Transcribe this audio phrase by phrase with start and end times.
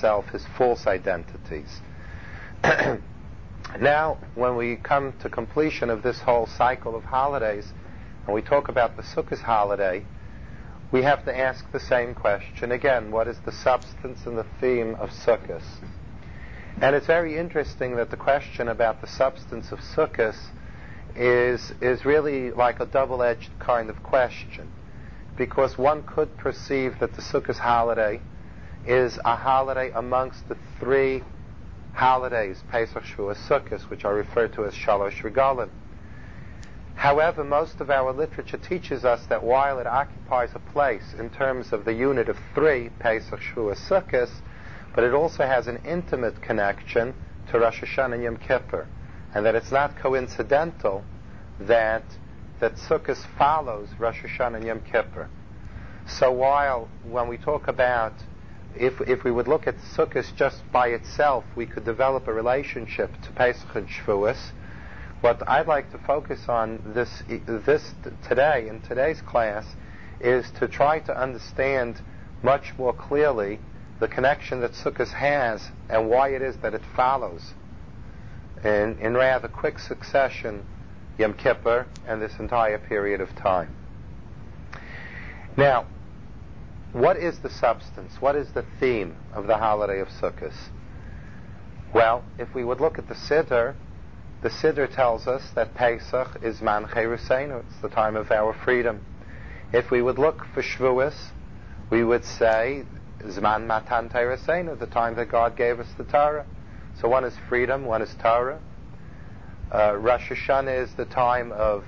[0.00, 1.80] self, his false identities.
[3.80, 7.72] now, when we come to completion of this whole cycle of holidays,
[8.26, 10.04] and we talk about the Sukkot holiday,
[10.92, 14.94] we have to ask the same question again what is the substance and the theme
[14.96, 15.62] of Sukkot?
[16.80, 20.36] And it's very interesting that the question about the substance of Sukkot
[21.14, 24.70] is, is really like a double edged kind of question.
[25.36, 28.20] Because one could perceive that the Sukkot holiday
[28.86, 31.22] is a holiday amongst the three
[31.92, 35.70] holidays, Pesach, Shavuot, Sukkot, which are referred to as Shalosh Regalim.
[36.94, 41.72] However, most of our literature teaches us that while it occupies a place in terms
[41.72, 44.30] of the unit of three, Pesach, Shavuot, Sukkot,
[44.94, 47.14] but it also has an intimate connection
[47.50, 48.86] to Rosh Hashanah and Yom Kippur,
[49.34, 51.04] and that it's not coincidental
[51.60, 52.04] that
[52.60, 55.28] that Sukkot follows Rosh Hashanah and Yom Kippur.
[56.06, 58.14] So while when we talk about
[58.78, 63.10] if if we would look at Sukkot just by itself, we could develop a relationship
[63.22, 64.52] to Pesach and Shavuos.
[65.20, 67.94] What I'd like to focus on this this
[68.28, 69.66] today in today's class
[70.20, 72.00] is to try to understand
[72.42, 73.58] much more clearly
[73.98, 77.54] the connection that Sukkot has and why it is that it follows
[78.62, 80.64] in, in rather quick succession
[81.18, 83.74] Yom Kippur and this entire period of time.
[85.56, 85.86] Now,
[86.92, 88.12] what is the substance?
[88.20, 90.52] What is the theme of the holiday of Sukkot?
[91.94, 93.74] Well, if we would look at the Siddur,
[94.42, 99.00] the Siddur tells us that Pesach is Man Cheruseinu, it's the time of our freedom.
[99.72, 101.32] If we would look for Shavuos,
[101.90, 102.84] we would say
[103.22, 106.46] Zman Matan Torasenu, the time that God gave us the Torah.
[107.00, 108.60] So one is freedom, one is Torah.
[109.72, 111.84] Uh, Rosh Hashanah is the time of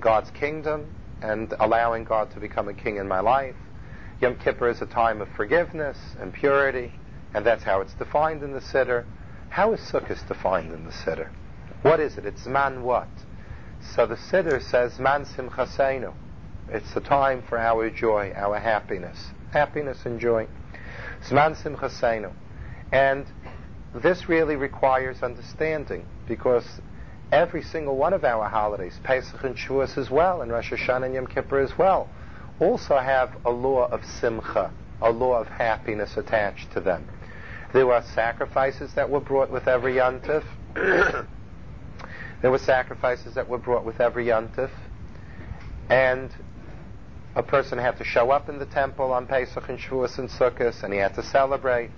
[0.00, 0.86] God's kingdom
[1.22, 3.56] and allowing God to become a king in my life.
[4.20, 6.92] Yom Kippur is a time of forgiveness and purity,
[7.34, 9.04] and that's how it's defined in the Siddur.
[9.50, 11.30] How is Sukkot defined in the Siddur?
[11.82, 12.26] What is it?
[12.26, 13.08] It's man what?
[13.94, 16.12] So the Siddur says man simchasenu.
[16.68, 20.46] It's the time for our joy, our happiness happiness and joy.
[21.24, 22.32] Zman Simchasenu.
[22.92, 23.26] And
[23.94, 26.80] this really requires understanding because
[27.32, 31.14] every single one of our holidays, Pesach and Shavuos as well, and Rosh Hashanah and
[31.14, 32.08] Yom Kippur as well,
[32.60, 37.06] also have a law of simcha, a law of happiness attached to them.
[37.72, 40.42] There were sacrifices that were brought with every yontif.
[40.74, 44.70] there were sacrifices that were brought with every yontif.
[45.90, 46.30] And
[47.34, 50.82] a person had to show up in the temple on Pesach and Shavuos and Sukkot,
[50.82, 51.90] and he had to celebrate.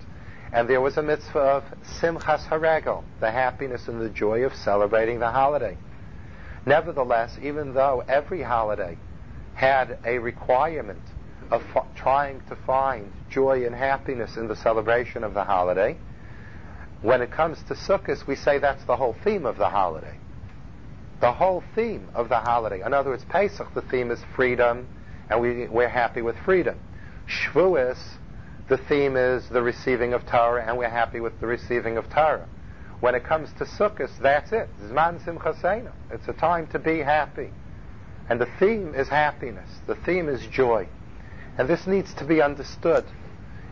[0.53, 1.65] And there was a mitzvah of
[2.01, 5.79] Simchas Haregel, the happiness and the joy of celebrating the holiday.
[6.67, 8.99] Nevertheless, even though every holiday
[9.55, 11.03] had a requirement
[11.51, 15.97] of f- trying to find joy and happiness in the celebration of the holiday,
[17.03, 20.17] when it comes to Sukkot, we say that's the whole theme of the holiday.
[21.21, 22.83] The whole theme of the holiday.
[22.85, 24.87] In other words, Pesach, the theme is freedom,
[25.29, 26.79] and we, we're happy with freedom.
[27.27, 27.99] Shavuos,
[28.69, 32.47] the theme is the receiving of Torah, and we're happy with the receiving of Torah.
[33.01, 34.69] When it comes to Sukkot, that's it.
[34.83, 35.91] Zman Simchaseinu.
[36.11, 37.51] It's a time to be happy.
[38.31, 39.69] And the theme is happiness.
[39.89, 40.87] The theme is joy.
[41.59, 43.05] And this needs to be understood.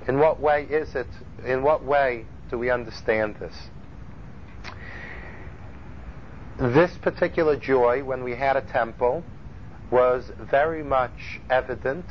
[0.09, 1.07] In what way is it,
[1.45, 3.55] in what way do we understand this?
[6.59, 9.23] This particular joy, when we had a temple,
[9.93, 12.05] was very much evident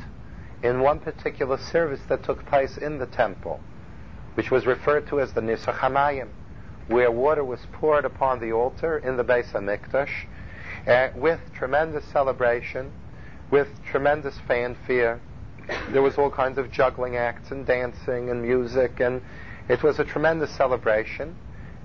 [0.62, 3.60] in one particular service that took place in the temple,
[4.34, 6.28] which was referred to as the Nisuch Hamayim,
[6.86, 10.26] where water was poured upon the altar in the Beis Hamikdash,
[10.88, 12.90] uh, with tremendous celebration,
[13.50, 15.20] with tremendous fanfare.
[15.90, 19.20] There was all kinds of juggling acts and dancing and music, and
[19.68, 21.36] it was a tremendous celebration.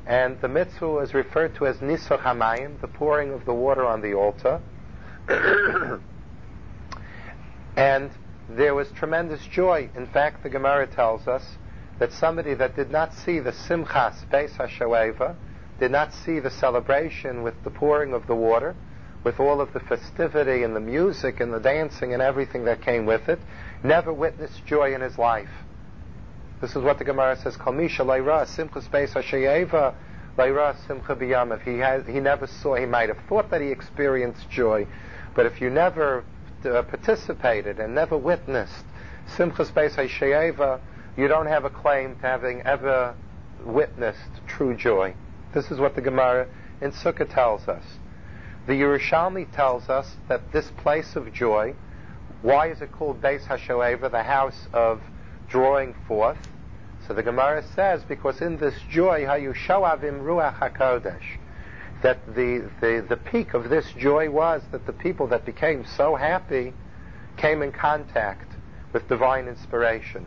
[0.05, 4.01] And the mitzvah is referred to as Nisuch Hamayim, the pouring of the water on
[4.01, 4.61] the altar.
[7.75, 8.11] and
[8.49, 9.89] there was tremendous joy.
[9.95, 11.57] In fact, the Gemara tells us
[11.99, 15.35] that somebody that did not see the Simchas Beis HaShoeva,
[15.79, 18.75] did not see the celebration with the pouring of the water,
[19.23, 23.05] with all of the festivity and the music and the dancing and everything that came
[23.05, 23.39] with it,
[23.83, 25.49] never witnessed joy in his life.
[26.61, 29.93] This is what the Gemara says, Kamisha Leira, Simchas Beis HaShoeva,
[30.37, 31.61] Leira Simcha B'Yamav.
[31.63, 34.87] He, has, he never saw, he might have thought that he experienced joy,
[35.35, 36.23] but if you never
[36.65, 38.85] uh, participated and never witnessed
[39.35, 40.79] Simchas Beis HaShoeva,
[41.17, 43.15] you don't have a claim to having ever
[43.65, 45.13] witnessed true joy.
[45.53, 46.47] This is what the Gemara
[46.81, 47.83] in Sukkah tells us.
[48.65, 51.74] The Yerushalmi tells us that this place of joy,
[52.42, 55.01] why is it called Beis HaShoeva, the house of
[55.50, 56.38] drawing forth?
[57.06, 61.39] So the Gemara says, because in this joy, hayu shoavim ruach hakodesh,
[62.01, 66.16] that the, the, the peak of this joy was that the people that became so
[66.16, 66.74] happy
[67.36, 68.48] came in contact
[68.94, 70.25] with divine inspiration.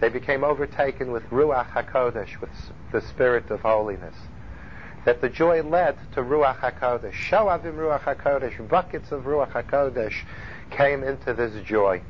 [0.00, 2.50] They became overtaken with ruach hakodesh, with
[2.90, 4.16] the spirit of holiness.
[5.06, 7.12] That the joy led to ruach hakodesh.
[7.12, 10.24] Shoavim ruach hakodesh, buckets of ruach hakodesh
[10.70, 12.02] came into this joy.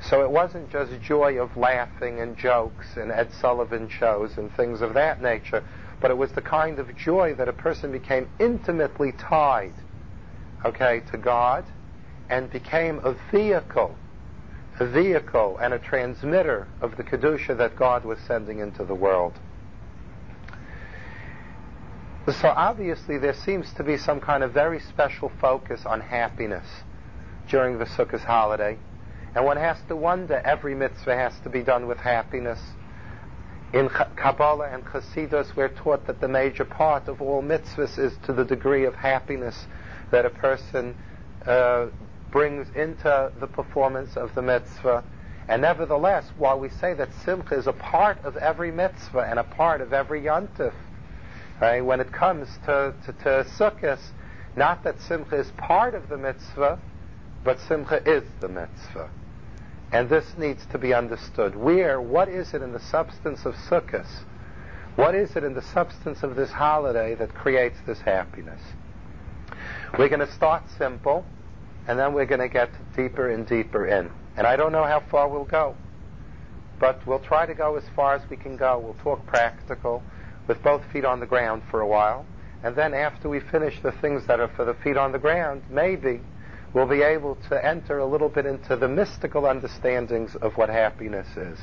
[0.00, 4.80] So it wasn't just joy of laughing and jokes and Ed Sullivan shows and things
[4.80, 5.62] of that nature,
[6.00, 9.74] but it was the kind of joy that a person became intimately tied,
[10.64, 11.66] okay, to God
[12.30, 13.94] and became a vehicle,
[14.80, 19.34] a vehicle and a transmitter of the Kedusha that God was sending into the world.
[22.30, 26.66] So obviously there seems to be some kind of very special focus on happiness
[27.48, 28.78] during the Sukkot holiday.
[29.34, 32.60] And one has to wonder, every mitzvah has to be done with happiness.
[33.72, 38.32] In Kabbalah and Chassidus, we're taught that the major part of all mitzvahs is to
[38.32, 39.66] the degree of happiness
[40.12, 40.94] that a person
[41.44, 41.86] uh,
[42.30, 45.02] brings into the performance of the mitzvah.
[45.48, 49.44] And nevertheless, while we say that simcha is a part of every mitzvah and a
[49.44, 50.74] part of every yontif,
[51.62, 53.98] right, when it comes to, to, to
[54.56, 56.78] not that simcha is part of the mitzvah,
[57.44, 59.08] but simcha is the mitzvah.
[59.92, 61.54] And this needs to be understood.
[61.54, 64.06] Where, what is it in the substance of Sukkot?
[64.96, 68.60] What is it in the substance of this holiday that creates this happiness?
[69.96, 71.24] We're going to start simple,
[71.86, 74.10] and then we're going to get deeper and deeper in.
[74.36, 75.76] And I don't know how far we'll go,
[76.80, 78.78] but we'll try to go as far as we can go.
[78.78, 80.02] We'll talk practical
[80.46, 82.26] with both feet on the ground for a while,
[82.62, 85.62] and then after we finish the things that are for the feet on the ground,
[85.68, 86.20] maybe
[86.72, 91.26] we'll be able to enter a little bit into the mystical understandings of what happiness
[91.36, 91.58] is,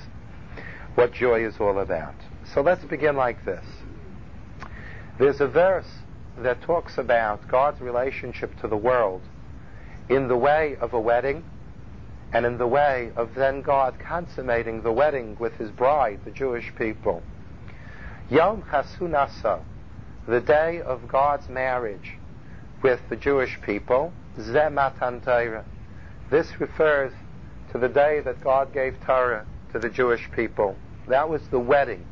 [0.96, 2.16] what joy is all about.
[2.54, 3.66] So let's begin like this.
[5.18, 5.90] There's a verse
[6.38, 9.22] that talks about God's relationship to the world
[10.10, 11.44] in the way of a wedding
[12.34, 16.72] and in the way of then God consummating the wedding with his bride, the Jewish
[16.78, 17.24] people.
[18.32, 19.60] Yom Chasunasa,
[20.28, 22.14] the day of God's marriage
[22.84, 25.66] with the Jewish people, Matan Torah.
[26.30, 27.12] This refers
[27.72, 30.76] to the day that God gave Torah to the Jewish people.
[31.08, 32.06] That was the wedding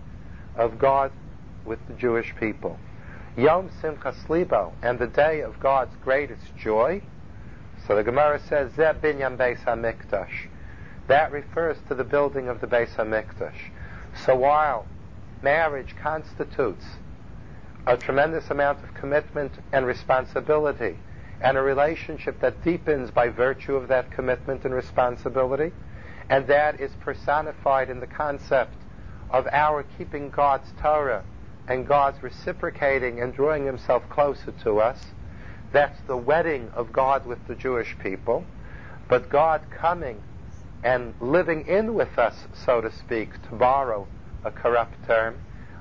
[0.56, 1.12] of God
[1.66, 2.80] with the Jewish people.
[3.36, 7.00] Yom Simchas Libo, and the day of God's greatest joy.
[7.86, 10.48] So the Gemara says, Zeh binyan Beis HaMikdash.
[11.10, 13.69] That refers to the building of the Beis HaMikdash.
[14.25, 14.88] So while
[15.42, 16.86] marriage constitutes
[17.86, 20.98] a tremendous amount of commitment and responsibility
[21.42, 25.72] and a relationship that deepens by virtue of that commitment and responsibility.
[26.30, 28.75] And that is personified in the concept
[29.30, 31.24] of our keeping God's Torah
[31.68, 35.00] and God's reciprocating and drawing himself closer to us.
[35.72, 38.45] That's the wedding of God with the Jewish people.
[39.07, 40.22] But God coming
[40.83, 42.36] and living in with us,
[42.66, 44.07] so to speak, to borrow
[44.47, 45.35] a corrupt term,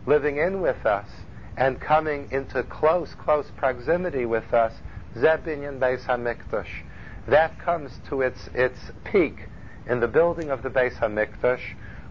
[0.06, 1.08] living in with us
[1.56, 4.74] and coming into close, close proximity with us
[5.16, 6.82] Zeh binyan Beis Hamikdash.
[7.26, 9.48] That comes to its, its peak
[9.88, 11.62] in the building of the Beis Hamikdash,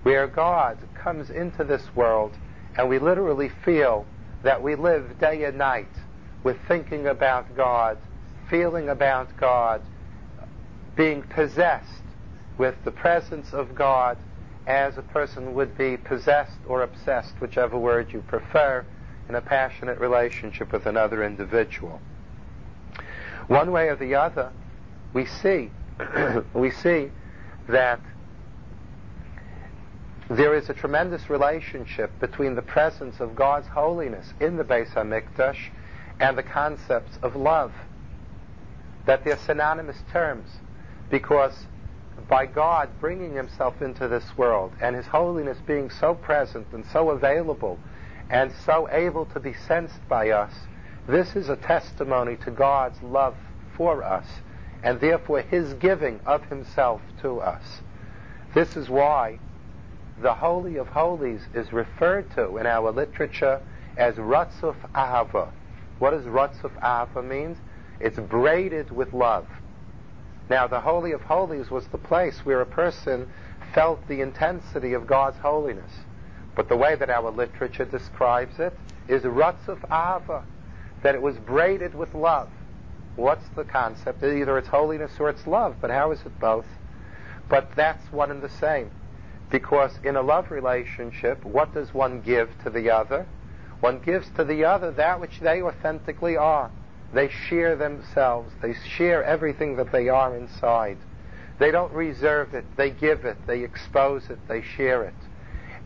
[0.03, 2.33] where God comes into this world
[2.77, 4.05] and we literally feel
[4.43, 5.87] that we live day and night
[6.43, 7.97] with thinking about God,
[8.49, 9.81] feeling about God,
[10.95, 12.03] being possessed
[12.57, 14.17] with the presence of God
[14.67, 18.85] as a person would be possessed or obsessed, whichever word you prefer,
[19.29, 21.99] in a passionate relationship with another individual.
[23.47, 24.51] One way or the other,
[25.13, 25.71] we see
[26.53, 27.09] we see
[27.69, 27.99] that
[30.29, 35.69] there is a tremendous relationship between the presence of God's holiness in the Beis Hamikdash
[36.19, 37.71] and the concepts of love.
[39.05, 40.49] That they're synonymous terms,
[41.11, 41.67] because
[42.27, 47.09] by God bringing Himself into this world and His holiness being so present and so
[47.09, 47.79] available
[48.29, 50.51] and so able to be sensed by us,
[51.07, 53.35] this is a testimony to God's love
[53.75, 54.25] for us
[54.83, 57.81] and therefore His giving of Himself to us.
[58.53, 59.39] This is why
[60.21, 63.61] the Holy of Holies is referred to in our literature
[63.97, 65.49] as Ratzuf Ahava.
[65.99, 67.57] What does Ratzuf Ahava mean?
[67.99, 69.47] It's braided with love.
[70.49, 73.27] Now, the Holy of Holies was the place where a person
[73.73, 75.91] felt the intensity of God's holiness.
[76.55, 80.43] But the way that our literature describes it is Ratzuf Ahava
[81.03, 82.49] that it was braided with love.
[83.15, 84.23] What's the concept?
[84.23, 86.65] Either it's holiness or it's love, but how is it both?
[87.49, 88.91] But that's one and the same.
[89.49, 93.25] Because in a love relationship, what does one give to the other?
[93.79, 96.71] One gives to the other that which they authentically are.
[97.13, 98.53] They share themselves.
[98.61, 100.97] They share everything that they are inside.
[101.59, 102.65] They don't reserve it.
[102.75, 103.37] They give it.
[103.47, 104.39] They expose it.
[104.47, 105.13] They share it.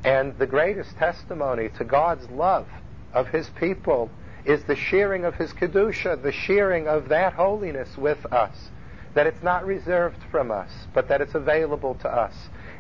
[0.04, 2.68] And the greatest testimony to God's love
[3.14, 4.10] of His people
[4.46, 8.70] is the sharing of His Kedusha, the sharing of that holiness with us.
[9.16, 12.34] That it's not reserved from us, but that it's available to us.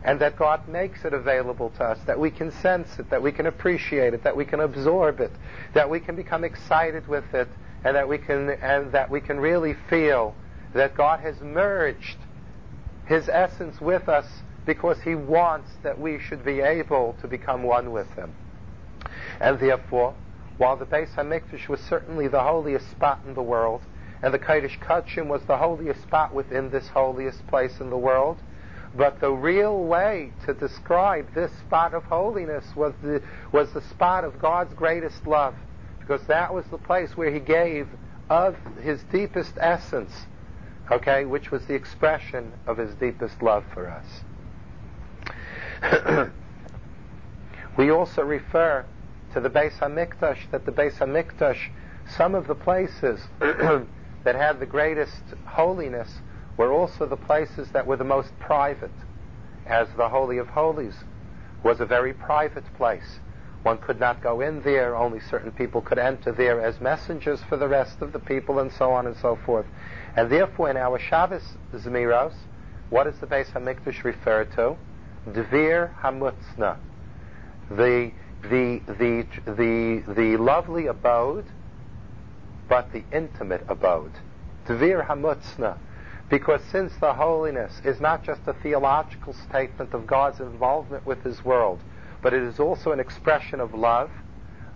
[0.03, 3.33] And that God makes it available to us, that we can sense it, that we
[3.33, 5.31] can appreciate it, that we can absorb it,
[5.73, 7.49] that we can become excited with it,
[7.83, 10.35] and that we can, and that we can really feel
[10.73, 12.17] that God has merged
[13.05, 14.25] His essence with us
[14.65, 18.33] because He wants that we should be able to become one with Him.
[19.39, 20.13] And therefore,
[20.57, 23.81] while the Beis Hamikdash was certainly the holiest spot in the world,
[24.21, 28.37] and the Kodesh Kodshim was the holiest spot within this holiest place in the world,
[28.95, 33.21] but the real way to describe this spot of holiness was the,
[33.51, 35.55] was the spot of God's greatest love,
[36.09, 37.87] because that was the place where He gave
[38.31, 40.25] of His deepest essence,
[40.91, 44.23] okay, which was the expression of His deepest love for us.
[47.77, 48.83] we also refer
[49.33, 51.69] to the Beis Hamikdash that the Beis Hamikdash,
[52.17, 56.21] some of the places that had the greatest holiness
[56.57, 58.89] were also the places that were the most private,
[59.67, 60.95] as the Holy of Holies
[61.61, 63.19] was a very private place.
[63.63, 67.57] One could not go in there, only certain people could enter there as messengers for
[67.57, 69.65] the rest of the people, and so on and so forth.
[70.15, 72.33] And therefore, in our Shabbos Zmiros,
[72.89, 74.77] what does the Beis Hamikdash refer to?
[75.27, 76.77] Dvir Hamutzna,
[77.69, 78.11] the,
[78.43, 81.45] the, the, the, the lovely abode,
[82.69, 84.13] but the intimate abode.
[84.65, 85.77] Dvir Hamutzna.
[86.29, 91.43] Because since the holiness is not just a theological statement of God's involvement with His
[91.43, 91.79] world,
[92.21, 94.11] but it is also an expression of love,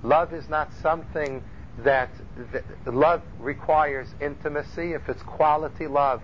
[0.04, 1.44] love is not something
[1.80, 2.10] that,
[2.52, 4.94] that love requires intimacy.
[4.94, 6.22] If it's quality love,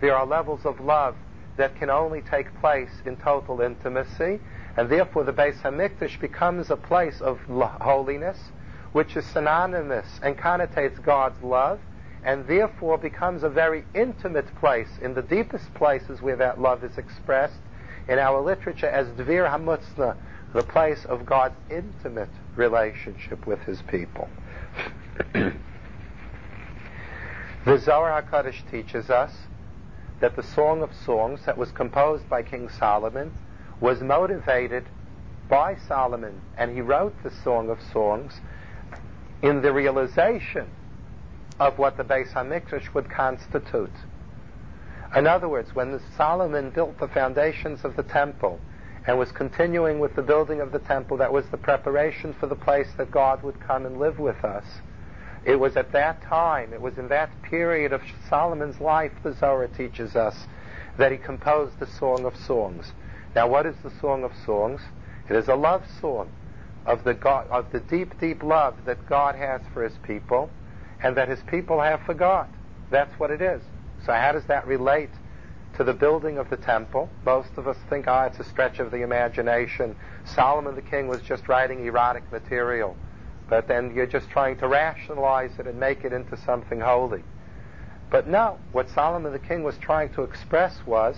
[0.00, 1.14] there are levels of love
[1.56, 4.40] that can only take place in total intimacy,
[4.76, 8.38] and therefore the Beis Hamikdash becomes a place of holiness,
[8.92, 11.80] which is synonymous and connotates God's love,
[12.24, 16.96] and therefore becomes a very intimate place in the deepest places where that love is
[16.98, 17.60] expressed
[18.08, 20.16] in our literature as Dvir Hamutzna,
[20.52, 24.28] the place of God's intimate relationship with His people.
[25.32, 25.52] the
[27.78, 29.32] Zohar HaKadosh teaches us
[30.20, 33.32] that the Song of Songs that was composed by King Solomon
[33.80, 34.84] was motivated
[35.48, 38.40] by Solomon, and he wrote the Song of Songs
[39.42, 40.68] in the realization
[41.60, 43.92] of what the Beis Hamikdash would constitute.
[45.14, 48.60] In other words, when Solomon built the foundations of the temple
[49.08, 52.54] and was continuing with the building of the temple, that was the preparation for the
[52.54, 54.66] place that God would come and live with us.
[55.46, 59.66] It was at that time, it was in that period of Solomon's life, the Zohar
[59.66, 60.46] teaches us,
[60.98, 62.92] that he composed the Song of Songs.
[63.34, 64.82] Now, what is the Song of Songs?
[65.30, 66.28] It is a love song
[66.84, 70.50] of the, God, of the deep, deep love that God has for his people
[71.02, 72.48] and that his people have for God.
[72.90, 73.62] That's what it is.
[74.04, 75.10] So, how does that relate
[75.78, 77.08] to the building of the temple?
[77.24, 79.96] Most of us think, ah, oh, it's a stretch of the imagination.
[80.26, 82.94] Solomon the king was just writing erotic material
[83.48, 87.22] but then you're just trying to rationalize it and make it into something holy.
[88.10, 91.16] But no, what Solomon the king was trying to express was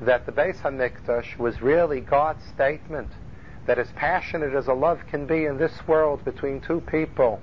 [0.00, 3.10] that the Beis Hamikdash was really God's statement
[3.66, 7.40] that as passionate as a love can be in this world between two people,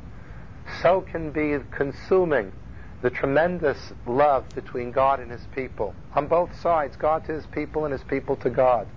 [0.81, 2.51] so can be consuming
[3.01, 5.95] the tremendous love between God and His people.
[6.15, 8.87] On both sides, God to His people and His people to God.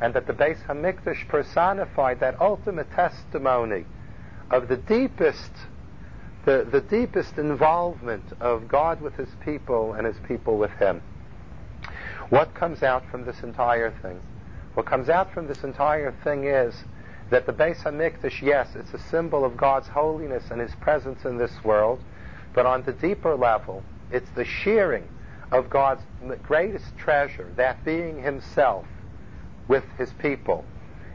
[0.00, 3.84] And that the Beis Hamikdash personified that ultimate testimony
[4.50, 5.50] of the deepest
[6.44, 11.00] the, the deepest involvement of God with his people and his people with him.
[12.28, 14.20] What comes out from this entire thing?
[14.74, 16.74] What comes out from this entire thing is
[17.30, 21.38] that the Beis Hamikdash, yes, it's a symbol of God's holiness and his presence in
[21.38, 22.00] this world,
[22.54, 25.08] but on the deeper level, it's the sharing
[25.50, 26.02] of God's
[26.42, 28.86] greatest treasure, that being himself,
[29.68, 30.64] with his people.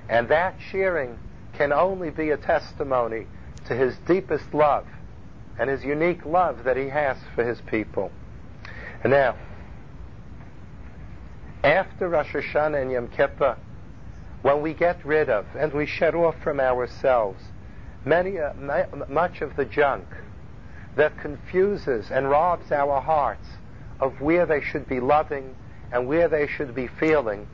[0.09, 1.17] And that sharing
[1.53, 3.27] can only be a testimony
[3.67, 4.85] to his deepest love
[5.57, 8.11] and his unique love that he has for his people.
[9.03, 9.35] And now,
[11.63, 13.57] after Rosh Hashanah and Yom Kippur,
[14.41, 17.41] when we get rid of and we shed off from ourselves
[18.05, 18.53] many, uh,
[19.09, 20.05] much of the junk
[20.99, 23.47] that confuses and robs our hearts
[24.01, 25.55] of where they should be loving
[25.93, 27.47] and where they should be feeling,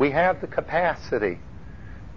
[0.00, 1.38] we have the capacity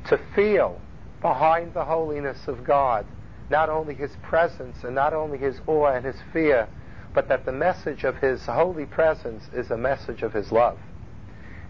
[0.08, 0.82] to feel
[1.22, 3.06] behind the holiness of God
[3.48, 6.68] not only his presence and not only his awe and his fear,
[7.14, 10.80] but that the message of his holy presence is a message of his love.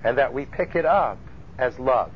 [0.06, 1.20] And that we pick it up
[1.58, 2.12] as love.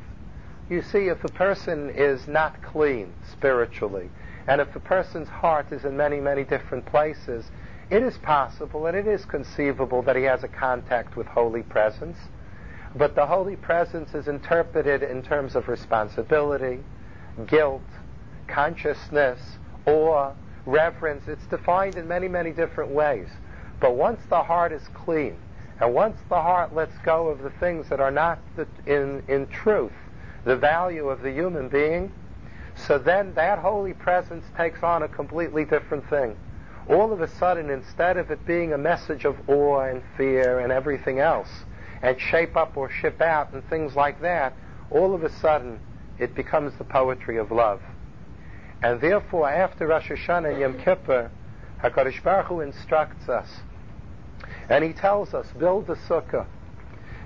[0.69, 4.09] You see, if a person is not clean spiritually,
[4.49, 7.45] and if a person's heart is in many, many different places,
[7.91, 12.17] it is possible and it is conceivable that he has a contact with holy presence.
[12.95, 16.79] But the holy presence is interpreted in terms of responsibility,
[17.45, 17.83] guilt,
[18.47, 19.39] consciousness,
[19.85, 20.33] awe,
[20.65, 21.27] reverence.
[21.27, 23.27] It's defined in many, many different ways.
[23.79, 25.37] But once the heart is clean,
[25.79, 29.45] and once the heart lets go of the things that are not the, in, in
[29.45, 29.93] truth
[30.43, 32.11] the value of the human being,
[32.87, 36.35] so then that holy presence takes on a completely different thing.
[36.89, 40.71] All of a sudden, instead of it being a message of awe and fear and
[40.71, 41.49] everything else,
[42.01, 44.53] and shape up or ship out and things like that,
[44.89, 45.79] all of a sudden
[46.17, 47.81] it becomes the poetry of love.
[48.81, 51.29] And therefore, after Rosh Hashanah and Yom Kippur,
[51.83, 53.49] HaKadosh Baruch Hu instructs us.
[54.69, 56.45] And he tells us, build a sukkah.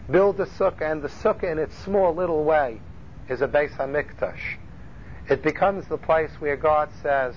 [0.10, 2.82] Build a sukkah, and the sukkah in its small little way
[3.30, 4.58] is a Beis HaMikdash.
[5.30, 7.36] It becomes the place where God says,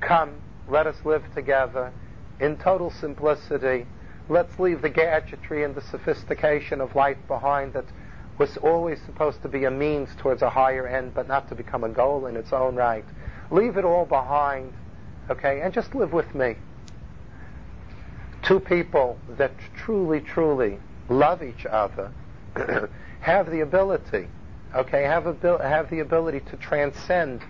[0.00, 1.92] come, let us live together
[2.40, 3.86] in total simplicity.
[4.28, 7.84] Let's leave the gadgetry and the sophistication of life behind that
[8.38, 11.84] was always supposed to be a means towards a higher end, but not to become
[11.84, 13.04] a goal in its own right.
[13.50, 14.72] Leave it all behind,
[15.30, 16.56] okay, and just live with me.
[18.42, 20.78] Two people that truly, truly
[21.08, 22.10] love each other
[23.20, 24.28] have the ability,
[24.74, 27.42] okay, have, abil- have the ability to transcend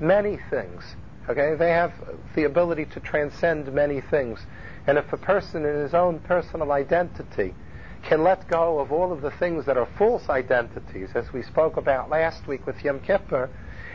[0.00, 0.82] many things.
[1.28, 1.92] Okay, they have
[2.34, 4.40] the ability to transcend many things.
[4.86, 7.54] And if a person in his own personal identity
[8.02, 11.76] can let go of all of the things that are false identities, as we spoke
[11.76, 13.48] about last week with Yom Kippur,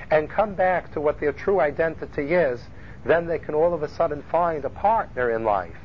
[0.09, 2.61] and come back to what their true identity is,
[3.05, 5.75] then they can all of a sudden find a partner in life.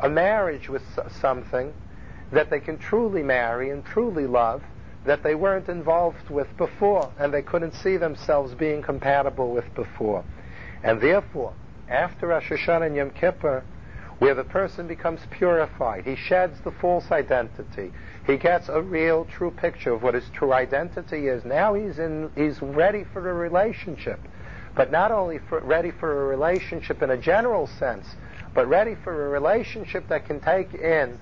[0.00, 0.82] A marriage with
[1.20, 1.74] something
[2.32, 4.62] that they can truly marry and truly love
[5.08, 10.22] that they weren't involved with before and they couldn't see themselves being compatible with before.
[10.82, 11.54] And therefore,
[11.88, 13.64] after Rosh Hashanah and Yom Kippur,
[14.18, 16.04] where the person becomes purified.
[16.04, 17.92] He sheds the false identity.
[18.26, 21.44] He gets a real, true picture of what his true identity is.
[21.44, 24.18] Now he's in, he's ready for a relationship,
[24.74, 28.06] but not only for, ready for a relationship in a general sense,
[28.54, 31.18] but ready for a relationship that can take in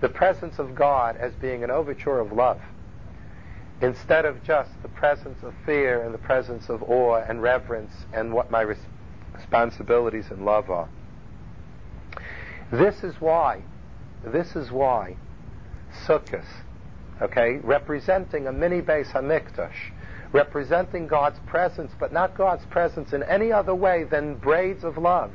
[0.00, 2.60] the presence of God as being an overture of love,
[3.80, 8.32] instead of just the presence of fear and the presence of awe and reverence and
[8.32, 8.78] what my res-
[9.34, 10.88] responsibilities in love are.
[12.70, 13.62] This is why,
[14.24, 15.16] this is why
[16.06, 16.44] Sukkot,
[17.20, 19.92] okay, representing a mini Beis Hamikdash,
[20.32, 25.32] representing God's presence, but not God's presence in any other way than braids of love.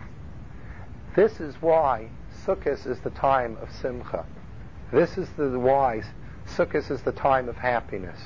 [1.16, 2.10] This is why
[2.46, 4.26] Sukkot is the time of Simcha.
[4.92, 6.02] This is the why
[6.56, 8.20] Sukkot is the time of happiness.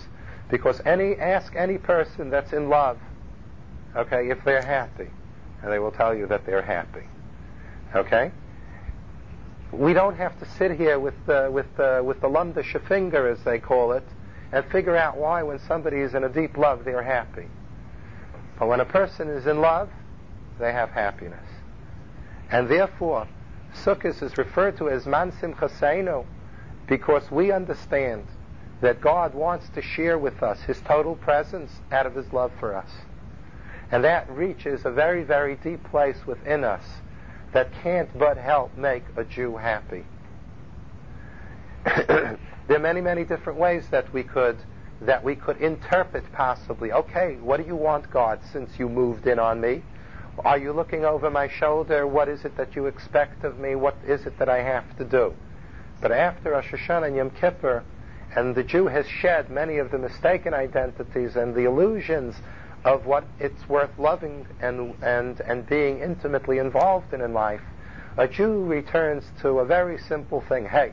[0.50, 3.00] Because any ask any person that's in love,
[3.96, 5.10] okay, if they're happy,
[5.62, 7.08] and they will tell you that they're happy.
[7.96, 8.32] Okay?
[9.74, 13.44] we don't have to sit here with the, with the, with the lumdische finger, as
[13.44, 14.04] they call it,
[14.52, 17.48] and figure out why when somebody is in a deep love they're happy.
[18.60, 19.90] But when a person is in love,
[20.60, 21.46] they have happiness.
[22.52, 23.28] And therefore,
[23.74, 26.26] Sukkot is referred to as Man Simchaseinu
[26.88, 28.26] because we understand
[28.82, 32.76] that God wants to share with us His total presence out of His love for
[32.76, 32.90] us.
[33.92, 36.84] And that reaches a very, very deep place within us
[37.54, 40.04] that can't but help make a Jew happy.
[41.86, 42.38] there
[42.70, 44.58] are many, many different ways that we could
[45.02, 46.92] that we could interpret possibly.
[46.92, 49.84] Okay, what do you want, God, since you moved in on me?
[50.40, 52.08] Are you looking over my shoulder?
[52.08, 53.76] What is it that you expect of me?
[53.76, 55.34] What is it that I have to do?
[56.04, 57.82] But after Rosh Hashanah and Yom Kippur,
[58.36, 62.36] and the Jew has shed many of the mistaken identities and the illusions
[62.84, 67.62] of what it's worth loving and, and, and being intimately involved in in life,
[68.18, 70.66] a Jew returns to a very simple thing.
[70.66, 70.92] Hey,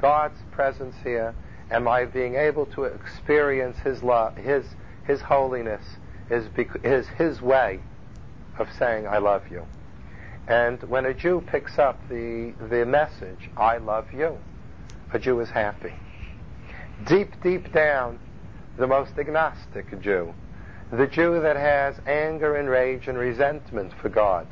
[0.00, 1.34] God's presence here,
[1.70, 4.64] am I being able to experience His love, His,
[5.06, 5.82] His holiness,
[6.30, 7.80] is, bec- is His way
[8.58, 9.66] of saying, I love you.
[10.48, 14.38] And when a Jew picks up the, the message, I love you,
[15.12, 15.92] a Jew is happy.
[17.06, 18.18] Deep, deep down,
[18.76, 20.34] the most agnostic Jew
[20.90, 24.46] the Jew that has anger and rage and resentment for God,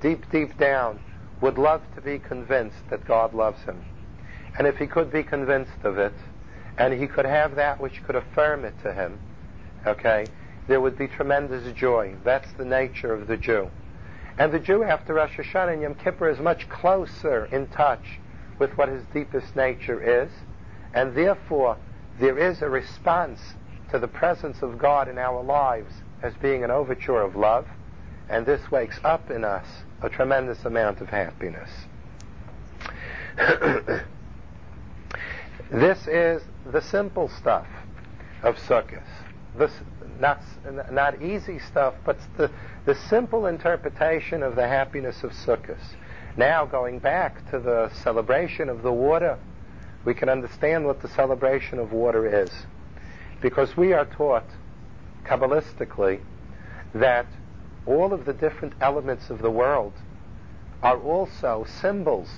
[0.00, 1.00] deep, deep down,
[1.40, 3.82] would love to be convinced that God loves him.
[4.58, 6.12] And if he could be convinced of it,
[6.76, 9.18] and he could have that which could affirm it to him,
[9.86, 10.26] okay,
[10.68, 12.14] there would be tremendous joy.
[12.24, 13.70] That's the nature of the Jew.
[14.38, 18.18] And the Jew after Rosh Hashanah and Yom Kippur is much closer in touch
[18.58, 20.30] with what his deepest nature is,
[20.94, 21.76] and therefore
[22.18, 23.40] there is a response
[23.90, 27.66] to the presence of God in our lives as being an overture of love,
[28.28, 29.66] and this wakes up in us
[30.02, 31.70] a tremendous amount of happiness.
[35.70, 37.66] this is the simple stuff
[38.42, 39.02] of Sukkot.
[39.56, 39.72] This,
[40.20, 40.40] not,
[40.92, 42.50] not easy stuff, but the,
[42.84, 45.80] the simple interpretation of the happiness of Sukkot.
[46.36, 49.38] Now, going back to the celebration of the water,
[50.04, 52.50] we can understand what the celebration of water is.
[53.40, 54.46] Because we are taught,
[55.24, 56.20] Kabbalistically,
[56.94, 57.26] that
[57.86, 59.92] all of the different elements of the world
[60.82, 62.28] are also symbols,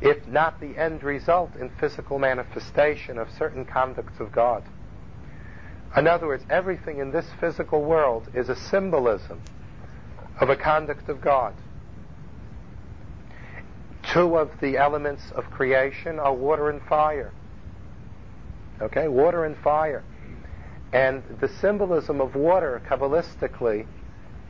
[0.00, 4.64] if not the end result in physical manifestation of certain conducts of God.
[5.96, 9.42] In other words, everything in this physical world is a symbolism
[10.40, 11.54] of a conduct of God.
[14.02, 17.32] Two of the elements of creation are water and fire.
[18.80, 20.02] Okay, water and fire.
[20.92, 23.86] And the symbolism of water, Kabbalistically,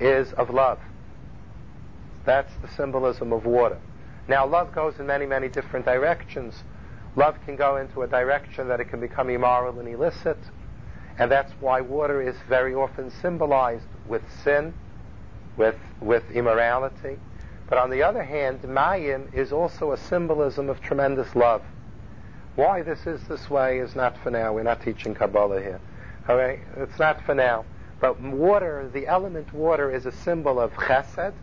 [0.01, 0.79] is of love.
[2.25, 3.79] That's the symbolism of water.
[4.29, 6.63] Now, love goes in many, many different directions.
[7.17, 10.39] Love can go into a direction that it can become immoral and illicit,
[11.19, 14.75] and that's why water is very often symbolized with sin,
[15.57, 17.19] with, with immorality.
[17.69, 21.63] But on the other hand, Mayim is also a symbolism of tremendous love.
[22.55, 24.53] Why this is this way is not for now.
[24.53, 25.81] We're not teaching Kabbalah here.
[26.29, 26.61] All right?
[26.77, 27.65] It's not for now.
[28.01, 31.35] But water, the element water, is a symbol of chesed,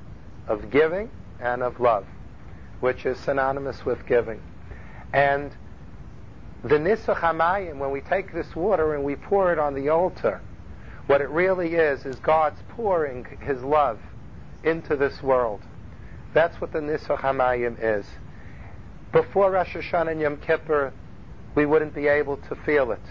[0.47, 2.05] of giving, and of love,
[2.79, 4.41] which is synonymous with giving.
[5.13, 5.51] And
[6.63, 10.41] the Nisuch HaMayim, when we take this water and we pour it on the altar,
[11.07, 13.99] what it really is, is God's pouring His love
[14.63, 15.61] into this world.
[16.33, 18.05] That's what the Nisuch HaMayim is.
[19.11, 20.93] Before Rosh Hashanah and Yom Kippur,
[21.55, 23.01] we wouldn't be able to feel it.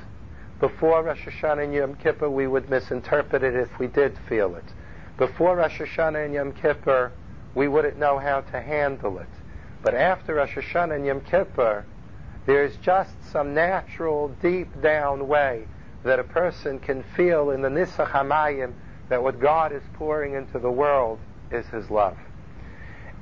[0.61, 4.65] Before Rosh Hashanah and Yom Kippur, we would misinterpret it if we did feel it.
[5.17, 7.13] Before Rosh Hashanah and Yom Kippur,
[7.55, 9.29] we wouldn't know how to handle it.
[9.83, 11.85] But after Rosh Hashanah and Yom Kippur,
[12.49, 15.69] there's just some natural, deep down way
[16.03, 18.73] that a person can feel in the Nisuch HaMayim
[19.11, 21.19] that what God is pouring into the world
[21.51, 22.17] is His love.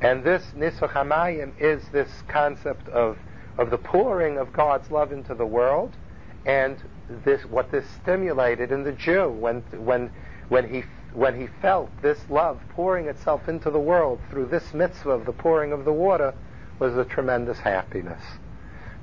[0.01, 3.19] And this Nisuch HaMayim is this concept of,
[3.59, 5.97] of the pouring of God's love into the world,
[6.45, 6.77] and
[7.25, 10.13] this what this stimulated in the Jew when when
[10.49, 15.11] when he when he felt this love pouring itself into the world through this mitzvah
[15.11, 16.33] of the pouring of the water
[16.79, 18.23] was a tremendous happiness.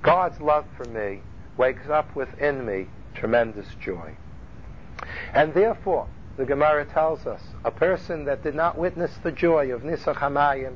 [0.04, 1.22] God's love for me
[1.56, 4.14] wakes up within me tremendous joy.
[5.34, 9.84] And therefore, the Gemara tells us, a person that did not witness the joy of
[9.84, 10.76] Nisuch HaMayim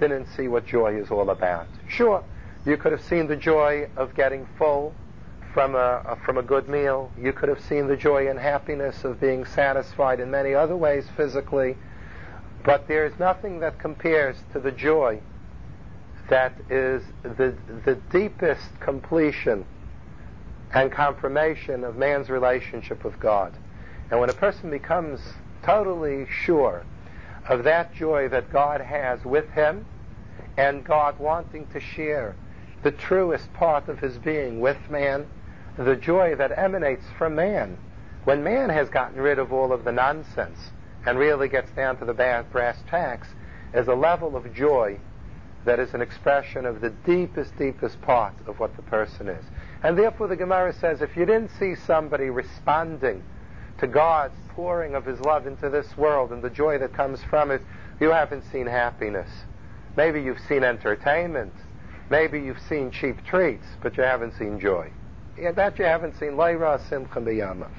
[0.00, 1.66] didn't see what joy is all about.
[1.86, 2.24] Sure,
[2.64, 4.94] you could have seen the joy of getting full
[5.52, 7.10] from a, from a good meal.
[7.18, 11.04] You could have seen the joy and happiness of being satisfied in many other ways
[11.14, 11.76] physically.
[12.64, 15.20] But there is nothing that compares to the joy
[16.32, 19.66] that is the, the deepest completion
[20.72, 23.52] and confirmation of man's relationship with God.
[24.10, 25.20] And when a person becomes
[25.62, 26.86] totally sure
[27.46, 29.84] of that joy that God has with him
[30.56, 32.34] and God wanting to share
[32.82, 35.26] the truest part of his being with man,
[35.76, 37.76] the joy that emanates from man,
[38.24, 40.70] when man has gotten rid of all of the nonsense
[41.04, 43.28] and really gets down to the brass tacks,
[43.74, 44.98] is a level of joy
[45.64, 49.44] that is an expression of the deepest, deepest part of what the person is.
[49.82, 53.22] And therefore the Gemara says, if you didn't see somebody responding
[53.78, 57.50] to God's pouring of His love into this world and the joy that comes from
[57.50, 57.62] it,
[58.00, 59.30] you haven't seen happiness.
[59.96, 61.52] Maybe you've seen entertainment.
[62.10, 64.90] Maybe you've seen cheap treats, but you haven't seen joy.
[65.38, 66.32] Yeah, that you haven't seen.
[66.32, 67.70] Leira Simcha B'Yamav.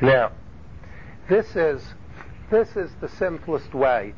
[0.03, 0.33] now,
[1.29, 1.83] this is
[2.51, 4.12] this is the simplest way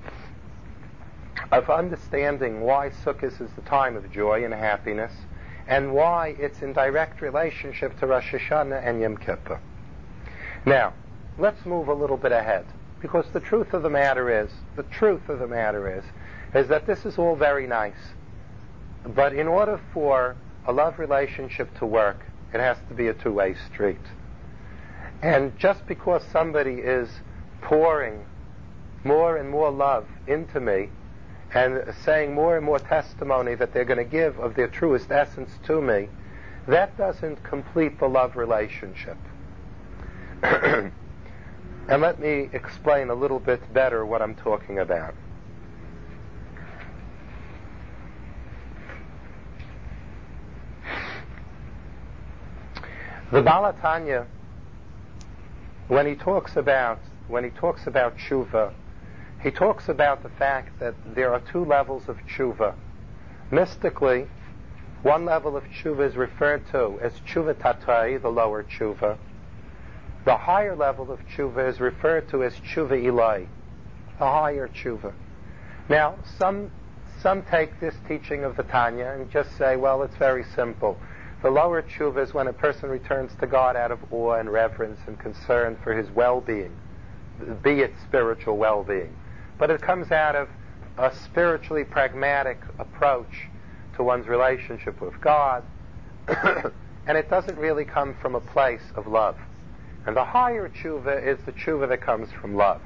[1.52, 5.12] of understanding why Sukkot is the time of joy and happiness,
[5.68, 9.60] and why it's in direct relationship to Rosh Hashanah and Yom Kippur.
[10.66, 10.94] Now,
[11.38, 12.66] let's move a little bit ahead,
[13.00, 16.04] because the truth of the matter is, the truth of the matter is,
[16.54, 18.14] is that this is all very nice,
[19.14, 20.34] but in order for
[20.66, 24.00] a love relationship to work, it has to be a two-way street.
[25.24, 27.08] And just because somebody is
[27.62, 28.26] pouring
[29.04, 30.90] more and more love into me
[31.54, 35.50] and saying more and more testimony that they're going to give of their truest essence
[35.66, 36.10] to me,
[36.68, 39.16] that doesn't complete the love relationship.
[40.42, 40.92] and
[41.88, 45.14] let me explain a little bit better what I'm talking about.
[53.32, 54.26] The Baal HaTanya,
[55.88, 58.72] when he talks about when he talks about tshuva,
[59.42, 62.74] he talks about the fact that there are two levels of tshuva.
[63.50, 64.26] Mystically,
[65.02, 69.16] one level of tshuva is referred to as tshuva tatai, the lower tshuva.
[70.24, 73.46] The higher level of tshuva is referred to as tshuva ilai,
[74.18, 75.12] the higher tshuva.
[75.88, 76.70] Now, some
[77.20, 80.98] some take this teaching of the Tanya and just say, well, it's very simple.
[81.44, 84.98] The lower tshuva is when a person returns to God out of awe and reverence
[85.06, 86.74] and concern for his well-being,
[87.62, 89.14] be it spiritual well-being.
[89.58, 90.48] But it comes out of
[90.96, 93.48] a spiritually pragmatic approach
[93.96, 95.62] to one's relationship with God,
[96.28, 99.36] and it doesn't really come from a place of love.
[100.06, 102.80] And the higher tshuva is the tshuva that comes from love.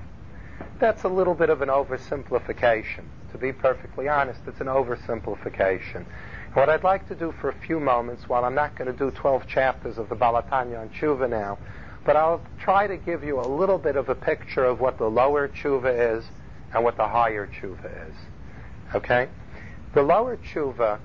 [0.81, 3.05] That's a little bit of an oversimplification.
[3.31, 6.07] To be perfectly honest, it's an oversimplification.
[6.55, 9.11] What I'd like to do for a few moments, while I'm not going to do
[9.11, 11.59] 12 chapters of the Baal HaTanya on tshuva now,
[12.07, 15.11] but I'll try to give you a little bit of a picture of what the
[15.11, 16.25] lower tshuva is
[16.73, 18.15] and what the higher tshuva is.
[18.95, 19.29] Okay?
[19.93, 21.01] The lower tshuva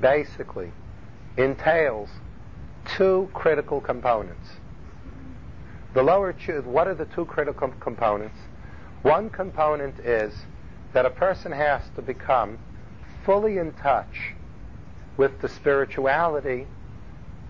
[0.00, 0.72] basically
[1.36, 2.08] entails
[2.86, 4.48] two critical components.
[5.92, 8.38] The lower tshuva, what are the two critical components?
[9.02, 10.32] One component is
[10.94, 12.58] that a person has to become
[13.24, 14.34] fully in touch
[15.16, 16.66] with the spirituality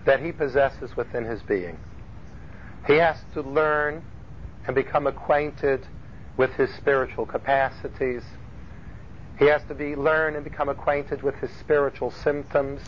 [0.05, 1.77] that he possesses within his being.
[2.87, 4.03] He has to learn
[4.65, 5.85] and become acquainted
[6.37, 8.23] with his spiritual capacities.
[9.37, 12.81] He has to be learn and become acquainted with his spiritual symptoms.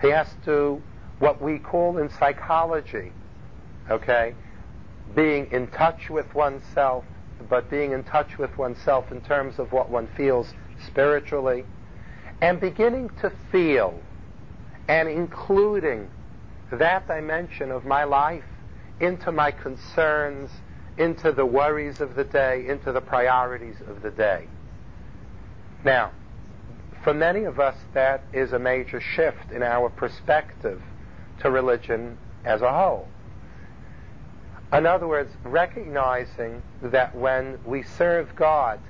[0.00, 0.82] He has to
[1.18, 3.12] what we call in psychology,
[3.90, 4.34] okay,
[5.14, 7.04] being in touch with oneself,
[7.48, 10.52] but being in touch with oneself in terms of what one feels
[10.86, 11.64] spiritually
[12.40, 13.98] and beginning to feel
[14.88, 16.08] and including
[16.70, 18.44] that dimension of my life
[19.00, 20.50] into my concerns,
[20.98, 24.46] into the worries of the day, into the priorities of the day.
[25.84, 26.12] Now,
[27.02, 30.82] for many of us, that is a major shift in our perspective
[31.40, 33.08] to religion as a whole.
[34.72, 38.80] In other words, recognizing that when we serve God,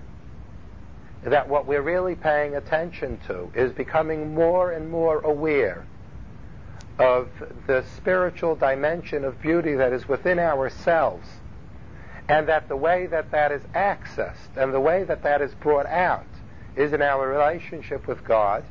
[1.24, 5.86] that what we're really paying attention to is becoming more and more aware
[6.98, 7.28] of
[7.66, 11.26] the spiritual dimension of beauty that is within ourselves,
[12.28, 15.86] and that the way that that is accessed and the way that that is brought
[15.86, 16.26] out
[16.76, 18.64] is in our relationship with God,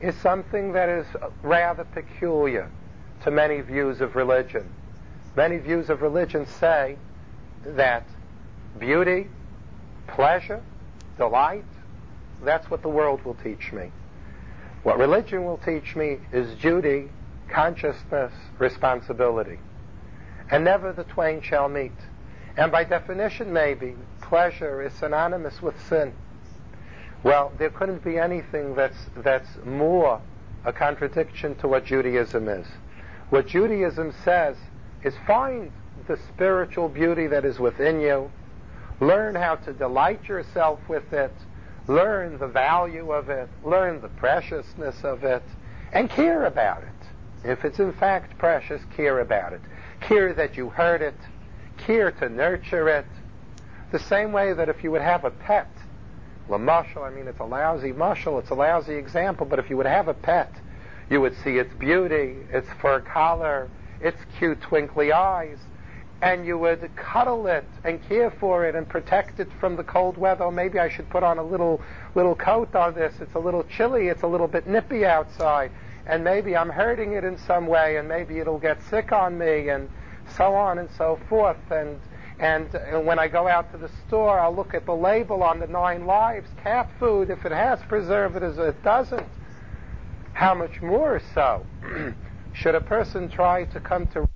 [0.00, 1.06] is something that is
[1.42, 2.70] rather peculiar
[3.22, 4.68] to many views of religion.
[5.36, 6.98] Many views of religion say
[7.64, 8.04] that
[8.78, 9.28] beauty,
[10.06, 10.62] pleasure,
[11.16, 11.64] delight,
[12.42, 13.90] that's what the world will teach me.
[14.82, 17.08] What religion will teach me is duty,
[17.48, 19.58] consciousness, responsibility.
[20.50, 21.92] And never the twain shall meet.
[22.56, 26.14] And by definition, maybe, pleasure is synonymous with sin.
[27.22, 30.20] Well, there couldn't be anything that's, that's more
[30.64, 32.66] a contradiction to what Judaism is.
[33.30, 34.56] What Judaism says
[35.02, 35.72] is find
[36.06, 38.30] the spiritual beauty that is within you,
[39.00, 41.32] learn how to delight yourself with it,
[41.88, 45.42] learn the value of it, learn the preciousness of it,
[45.92, 47.48] and care about it.
[47.48, 49.60] If it's in fact precious, care about it.
[50.00, 51.14] Care that you heard it,
[51.78, 53.06] care to nurture it.
[53.92, 55.70] The same way that if you would have a pet,
[56.48, 59.76] la mushal, I mean it's a lousy mushal, it's a lousy example, but if you
[59.76, 60.52] would have a pet,
[61.08, 63.70] you would see its beauty, its fur collar,
[64.00, 65.58] its cute twinkly eyes,
[66.22, 70.16] and you would cuddle it and care for it and protect it from the cold
[70.16, 70.50] weather.
[70.50, 71.80] Maybe I should put on a little
[72.14, 73.14] little coat on this.
[73.20, 74.08] It's a little chilly.
[74.08, 75.70] It's a little bit nippy outside,
[76.06, 79.68] and maybe I'm hurting it in some way, and maybe it'll get sick on me,
[79.68, 79.90] and
[80.36, 81.70] so on and so forth.
[81.70, 82.00] And
[82.38, 85.58] and, and when I go out to the store, I'll look at the label on
[85.58, 87.30] the Nine Lives cat food.
[87.30, 89.26] If it has preservatives, it doesn't.
[90.34, 91.64] How much more so
[92.52, 94.28] should a person try to come to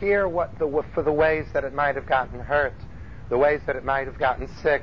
[0.00, 2.74] care what the, for the ways that it might have gotten hurt,
[3.28, 4.82] the ways that it might have gotten sick,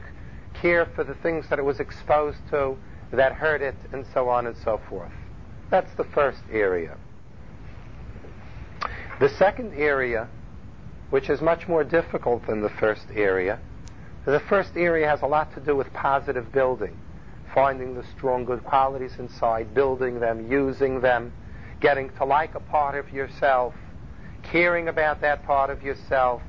[0.53, 2.77] care for the things that it was exposed to
[3.11, 5.11] that hurt it, and so on and so forth.
[5.69, 6.97] That's the first area.
[9.19, 10.29] The second area
[11.09, 13.59] which is much more difficult than the first area.
[14.25, 16.97] The first area has a lot to do with positive building,
[17.53, 21.31] finding the strong good qualities inside, building them, using them,
[21.79, 23.73] getting to like a part of yourself,
[24.51, 26.41] caring about that part of yourself,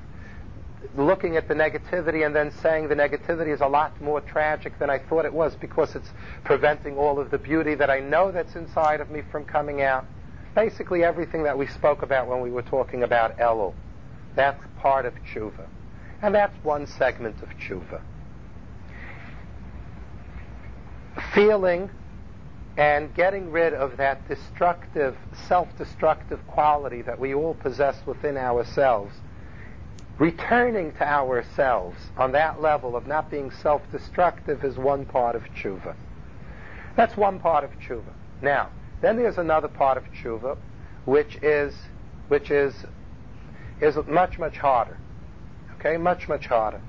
[0.96, 4.90] looking at the negativity and then saying the negativity is a lot more tragic than
[4.90, 6.10] I thought it was because it's
[6.44, 10.06] preventing all of the beauty that I know that's inside of me from coming out.
[10.54, 13.74] Basically, everything that we spoke about when we were talking about Elul.
[14.34, 15.66] That's part of tshuva.
[16.22, 18.00] And that's one segment of tshuva.
[21.34, 21.90] Feeling
[22.78, 25.16] and getting rid of that destructive,
[25.48, 29.14] self-destructive quality that we all possess within ourselves
[30.18, 35.94] returning to ourselves on that level of not being self-destructive is one part of tshuva.
[36.96, 38.12] That's one part of tshuva.
[38.42, 40.56] Now, then there's another part of tshuva,
[41.04, 41.74] which is
[42.26, 42.74] which is
[43.80, 44.98] is much much harder.
[45.78, 46.80] Okay, much much harder.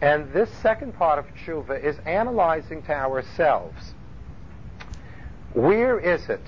[0.00, 3.94] And this second part of tshuva is analyzing to ourselves
[5.54, 6.46] where is it,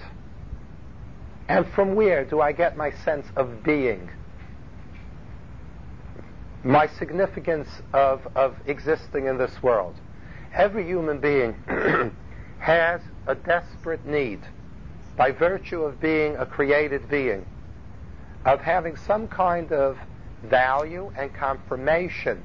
[1.49, 4.11] and from where do I get my sense of being?
[6.64, 9.95] my significance of, of existing in this world.
[10.55, 11.53] Every human being
[12.59, 14.40] has a desperate need,
[15.17, 17.47] by virtue of being a created being,
[18.47, 19.99] of having some kind of
[20.45, 22.43] value and confirmation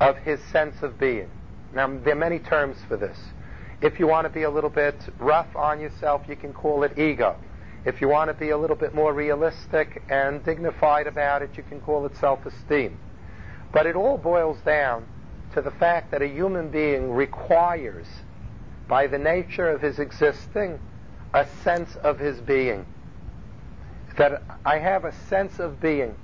[0.00, 1.30] of his sense of being.
[1.72, 3.18] Now, there are many terms for this.
[3.80, 6.98] If you want to be a little bit rough on yourself, you can call it
[6.98, 7.36] ego.
[7.84, 11.62] If you want to be a little bit more realistic and dignified about it, you
[11.62, 12.98] can call it self esteem.
[13.72, 15.06] But it all boils down
[15.52, 18.06] to the fact that a human being requires,
[18.88, 20.78] by the nature of his existing,
[21.34, 22.86] a sense of his being.
[24.16, 26.14] That I have a sense of being.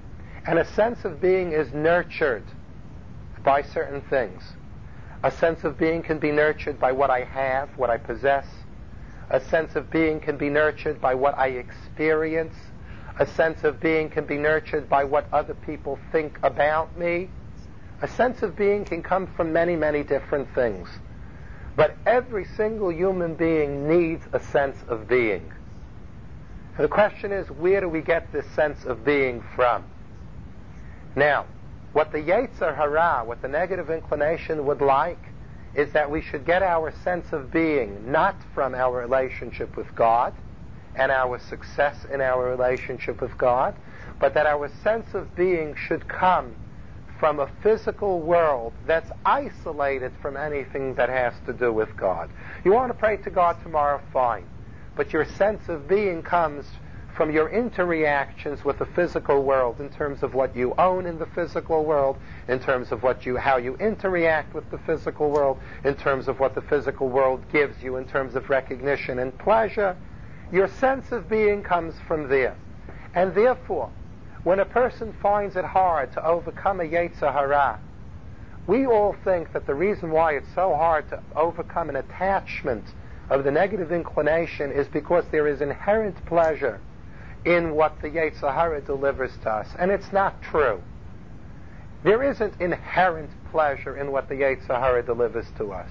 [0.47, 2.45] And a sense of being is nurtured
[3.45, 4.43] by certain things.
[5.23, 8.47] A sense of being can be nurtured by what I have, what I possess,
[9.31, 12.55] a sense of being can be nurtured by what I experience.
[13.21, 17.31] A sense of being can be nurtured by what other people think about me.
[18.03, 20.89] A sense of being can come from many, many different things.
[21.77, 25.53] But every single human being needs a sense of being.
[26.77, 29.85] And the question is, where do we get this sense of being from?
[31.15, 31.47] Now,
[31.93, 35.19] what the Yetzer Hara, what the negative inclination would like,
[35.75, 40.35] is that we should get our sense of being not from our relationship with God
[40.95, 43.75] and our success in our relationship with God,
[44.19, 46.55] but that our sense of being should come
[47.19, 52.31] from a physical world that's isolated from anything that has to do with God.
[52.65, 54.47] You want to pray to God tomorrow, fine.
[54.97, 56.67] But your sense of being comes
[57.21, 61.27] from your interreactions with the physical world in terms of what you own in the
[61.27, 62.17] physical world,
[62.49, 66.41] in terms of what you, how you interact with the physical world, in terms of
[66.41, 69.95] what the physical world gives you in terms of recognition and pleasure.
[70.51, 72.57] Your sense of being comes from there.
[73.15, 73.91] And therefore,
[74.43, 77.79] when a person finds it hard to overcome a Yetzer Hara,
[78.67, 82.87] we all think that the reason why it's so hard to overcome an attachment
[83.29, 86.81] of the negative inclination is because there is inherent pleasure
[87.45, 89.69] in what the Yetzer Hara delivers to us.
[89.79, 90.83] And it's not true.
[92.03, 95.89] There isn't inherent pleasure in what the Yetzer Hara delivers to us.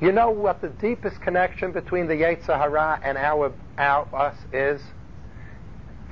[0.00, 4.82] You know what the deepest connection between the Yetzer Hara and our, our us is?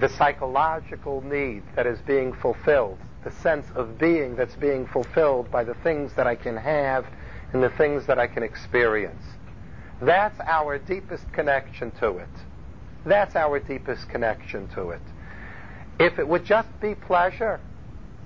[0.01, 5.65] The psychological need that is being fulfilled, the sense of being that's being fulfilled by
[5.65, 7.07] the things that I can have
[7.53, 9.23] and the things that I can experience.
[10.01, 12.29] That's our deepest connection to it.
[13.07, 15.03] That's our deepest connection to it.
[15.99, 17.61] If it would just be pleasure,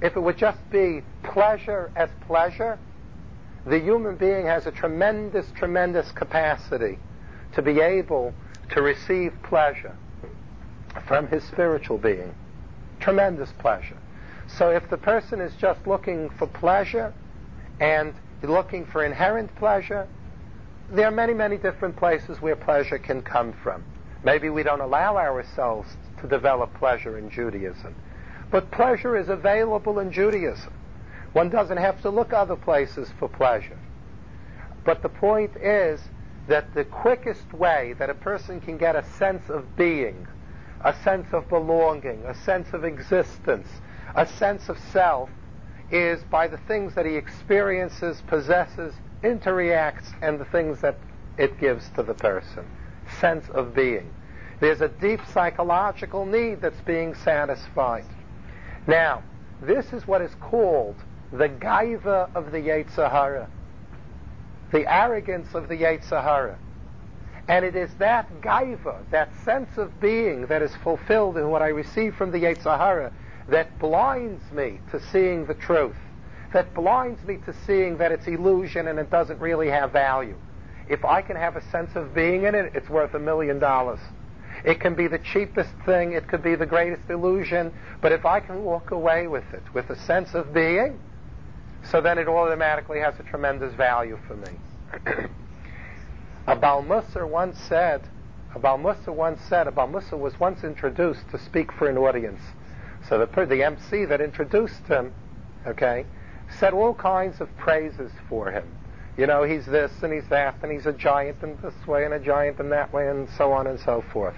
[0.00, 2.78] if it would just be pleasure as pleasure,
[3.66, 6.98] the human being has a tremendous, tremendous capacity
[7.54, 8.32] to be able
[8.70, 9.96] to receive pleasure
[11.06, 12.34] from his spiritual being.
[13.00, 13.96] Tremendous pleasure.
[14.46, 17.12] So if the person is just looking for pleasure
[17.80, 20.06] and looking for inherent pleasure,
[20.90, 23.84] there are many, many different places where pleasure can come from.
[24.24, 27.94] Maybe we don't allow ourselves to develop pleasure in Judaism.
[28.50, 30.72] But pleasure is available in Judaism.
[31.32, 33.78] One doesn't have to look other places for pleasure.
[34.84, 36.00] But the point is
[36.48, 40.26] that the quickest way that a person can get a sense of being,
[40.80, 43.68] a sense of belonging, a sense of existence,
[44.14, 45.28] a sense of self,
[45.90, 50.98] is by the things that he experiences, possesses, interacts, and the things that
[51.36, 52.64] it gives to the person
[53.20, 54.12] sense of being.
[54.60, 58.04] There's a deep psychological need that's being satisfied.
[58.86, 59.22] Now,
[59.62, 60.96] this is what is called
[61.32, 63.48] the gaiva of the Yetzer Hara,
[64.72, 66.58] the arrogance of the Yetzer Hara.
[67.48, 71.68] And it is that gaiva, that sense of being that is fulfilled in what I
[71.68, 73.12] receive from the Yetzer Hara,
[73.48, 75.96] that blinds me to seeing the truth,
[76.52, 80.36] that blinds me to seeing that it's illusion and it doesn't really have value.
[80.88, 84.00] If I can have a sense of being in it, it's worth a million dollars.
[84.64, 88.40] It can be the cheapest thing, it could be the greatest illusion, but if I
[88.40, 90.98] can walk away with it, with a sense of being,
[91.84, 94.52] so then it automatically has a tremendous value for me.
[96.46, 98.02] a Baal Mussar once said,
[98.54, 101.96] a Baal Mussar once said, a Baal Mussar was once introduced to speak for an
[101.96, 102.40] audience.
[103.08, 105.12] So the, the MC that introduced him,
[105.66, 106.04] okay,
[106.58, 108.66] said all kinds of praises for him.
[109.18, 112.14] You know, he's this and he's that, and he's a giant in this way and
[112.14, 114.36] a giant in that way, and so on and so forth.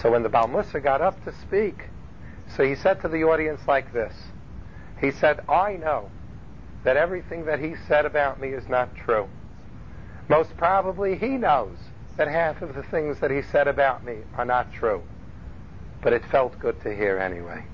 [0.00, 1.88] So when the Baal Mussar got up to speak,
[2.56, 4.14] so he said to the audience like this.
[5.00, 6.08] He said, I know
[6.84, 9.28] that everything that he said about me is not true.
[10.28, 11.76] Most probably he knows
[12.16, 15.02] that half of the things that he said about me are not true.
[16.00, 17.64] But it felt good to hear anyway.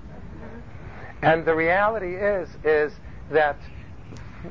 [1.20, 2.94] And the reality is, is
[3.30, 3.58] that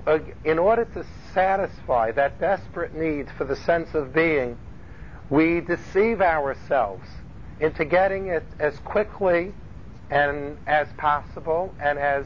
[0.05, 4.57] uh, in order to satisfy that desperate need for the sense of being,
[5.29, 7.07] we deceive ourselves
[7.59, 9.53] into getting it as quickly
[10.09, 12.25] and as possible and as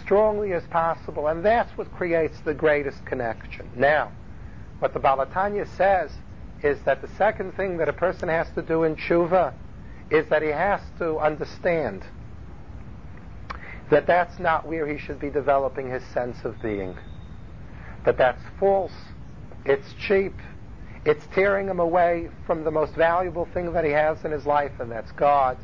[0.00, 3.68] strongly as possible, and that's what creates the greatest connection.
[3.76, 4.10] Now,
[4.78, 6.10] what the Baal HaTanya says
[6.62, 9.52] is that the second thing that a person has to do in tshuva
[10.10, 12.04] is that he has to understand
[13.90, 16.96] that that's not where he should be developing his sense of being.
[18.04, 18.92] That that's false,
[19.64, 20.34] it's cheap,
[21.04, 24.72] it's tearing him away from the most valuable thing that he has in his life,
[24.80, 25.56] and that's God.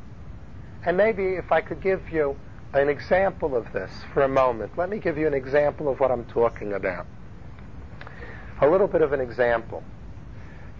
[0.84, 2.36] And maybe if I could give you
[2.72, 6.10] an example of this for a moment, let me give you an example of what
[6.10, 7.06] I'm talking about.
[8.60, 9.82] A little bit of an example.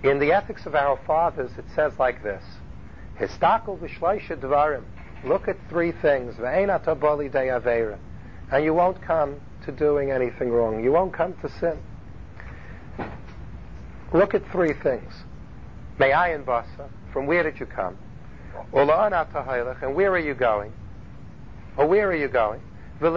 [0.02, 2.44] In the Ethics of Our Fathers, it says like this:
[3.18, 4.84] Histakel v'shleisha dvarim.
[5.24, 6.36] Look at three things.
[8.50, 10.82] And you won't come to doing anything wrong.
[10.82, 11.78] You won't come to sin.
[14.14, 15.12] Look at three things.
[15.98, 17.98] Me'ayin basa, from where did you come?
[19.82, 20.72] and where are you going?
[21.76, 22.62] Or where are you going?
[23.00, 23.16] And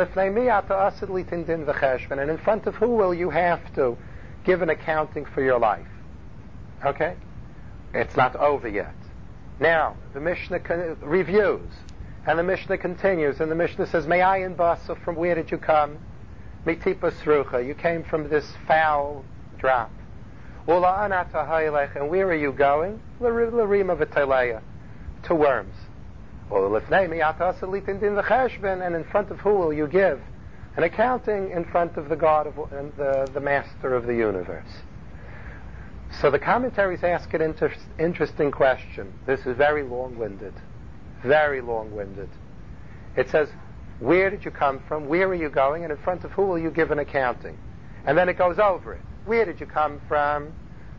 [2.30, 3.98] in front of who will you have to
[4.44, 5.88] give an accounting for your life?
[6.86, 7.16] Okay?
[7.94, 8.94] It's not over yet.
[9.62, 11.72] Now, the Mishnah con- reviews,
[12.28, 15.98] and the Mishnah continues, and the Mishnah says, Me'ayin basa, from where did you come?
[16.66, 19.26] Mitipa srucha, you came from this foul
[19.58, 19.92] drop.
[20.68, 23.02] And where are you going?
[25.24, 25.76] To worms.
[26.54, 26.82] At
[28.00, 30.22] din the Khajbin, and in front of who will you give
[30.78, 32.56] an accounting in front of the God of
[32.98, 34.70] the, the Master of the universe?
[36.20, 39.14] So the commentaries ask an inter- interesting question.
[39.26, 40.54] This is very long-winded,
[41.24, 42.30] very long-winded.
[43.16, 43.50] It says,
[44.02, 45.08] "Where did you come from?
[45.08, 45.84] Where are you going?
[45.84, 47.58] And in front of who will you give an accounting?"
[48.06, 49.02] And then it goes over it.
[49.26, 50.52] Where did you come from?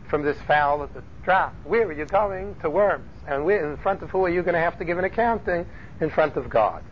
[0.09, 1.55] From this foul of the drop.
[1.65, 2.55] Where are you going?
[2.63, 3.09] To worms.
[3.27, 5.67] And in front of who are you going to have to give an accounting?
[6.01, 6.83] In front of God.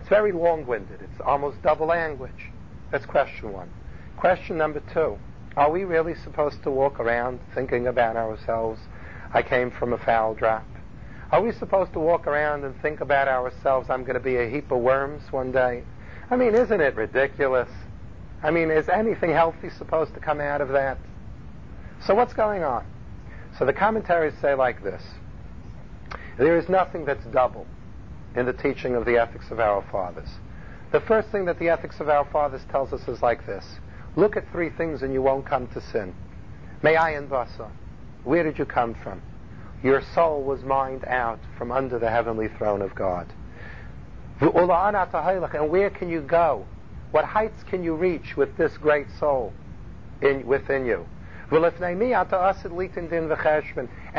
[0.00, 1.02] It's very long-winded.
[1.02, 2.50] It's almost double language.
[2.90, 3.68] That's question one.
[4.16, 5.18] Question number two.
[5.56, 8.80] Are we really supposed to walk around thinking about ourselves?
[9.34, 10.64] I came from a foul drop.
[11.32, 13.90] Are we supposed to walk around and think about ourselves?
[13.90, 15.82] I'm going to be a heap of worms one day.
[16.30, 17.68] I mean, isn't it ridiculous?
[18.42, 20.98] I mean, is anything healthy supposed to come out of that?
[22.06, 22.86] So what's going on?
[23.58, 25.02] So the commentaries say like this.
[26.38, 27.66] There is nothing that's double
[28.36, 30.28] in the teaching of the ethics of our fathers.
[30.92, 33.64] The first thing that the ethics of our fathers tells us is like this.
[34.14, 36.14] Look at three things and you won't come to sin.
[36.82, 37.70] Me'ayin basa.
[38.22, 39.22] Where did you come from?
[39.82, 43.26] Your soul was mined out from under the heavenly throne of God.
[44.40, 46.66] And where can you go
[47.10, 49.52] what heights can you reach with this great soul
[50.20, 51.06] in, within you?
[51.50, 51.64] And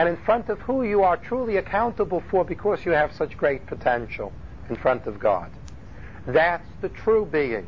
[0.10, 4.32] in front of who you are truly accountable for because you have such great potential
[4.70, 5.52] in front of God.
[6.26, 7.68] That's the true being.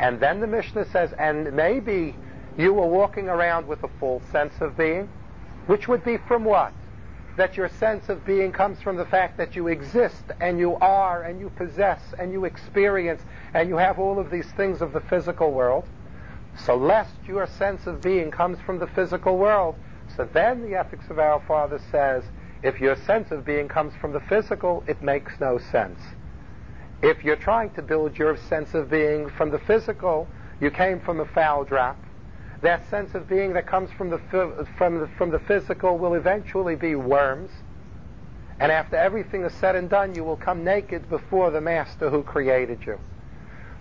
[0.00, 2.16] And then the Mishnah says, and maybe
[2.58, 5.08] you were walking around with a false sense of being,
[5.66, 6.72] which would be from what?
[7.36, 11.22] That your sense of being comes from the fact that you exist and you are
[11.22, 13.20] and you possess and you experience
[13.54, 15.84] and you have all of these things of the physical world.
[16.64, 19.74] So lest your sense of being comes from the physical world,
[20.16, 22.24] so then the ethics of our Father says,
[22.62, 26.00] if your sense of being comes from the physical, it makes no sense.
[27.02, 30.28] If you're trying to build your sense of being from the physical,
[30.60, 31.98] you came from a foul drop.
[32.64, 34.18] That sense of being that comes from the,
[34.78, 37.50] from the, from the physical will eventually be worms.
[38.58, 42.22] And after everything is said and done, you will come naked before the Master who
[42.22, 42.98] created you.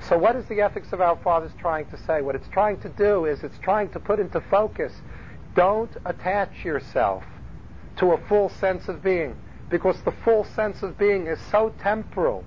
[0.02, 2.22] So, what is the ethics of our fathers trying to say?
[2.22, 4.92] What it's trying to do is it's trying to put into focus
[5.56, 7.24] don't attach yourself
[7.98, 9.38] to a full sense of being
[9.70, 12.44] because the full sense of being is so temporal.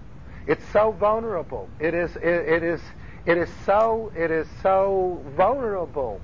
[0.46, 1.70] It's so vulnerable.
[1.80, 2.82] It is, it, it is,
[3.26, 6.20] it is so, it is so vulnerable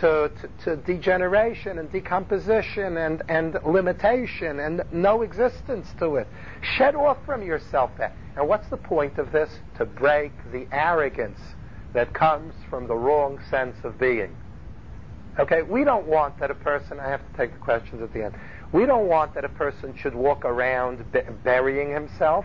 [0.00, 6.26] to, to, to, degeneration and decomposition and, and limitation and no existence to it.
[6.76, 8.14] Shed off from yourself that.
[8.36, 9.50] And what's the point of this?
[9.78, 11.40] To break the arrogance
[11.92, 14.34] that comes from the wrong sense of being.
[15.38, 18.24] Okay, we don't want that a person, I have to take the questions at the
[18.24, 18.34] end.
[18.72, 21.04] We don't want that a person should walk around
[21.42, 22.44] burying himself,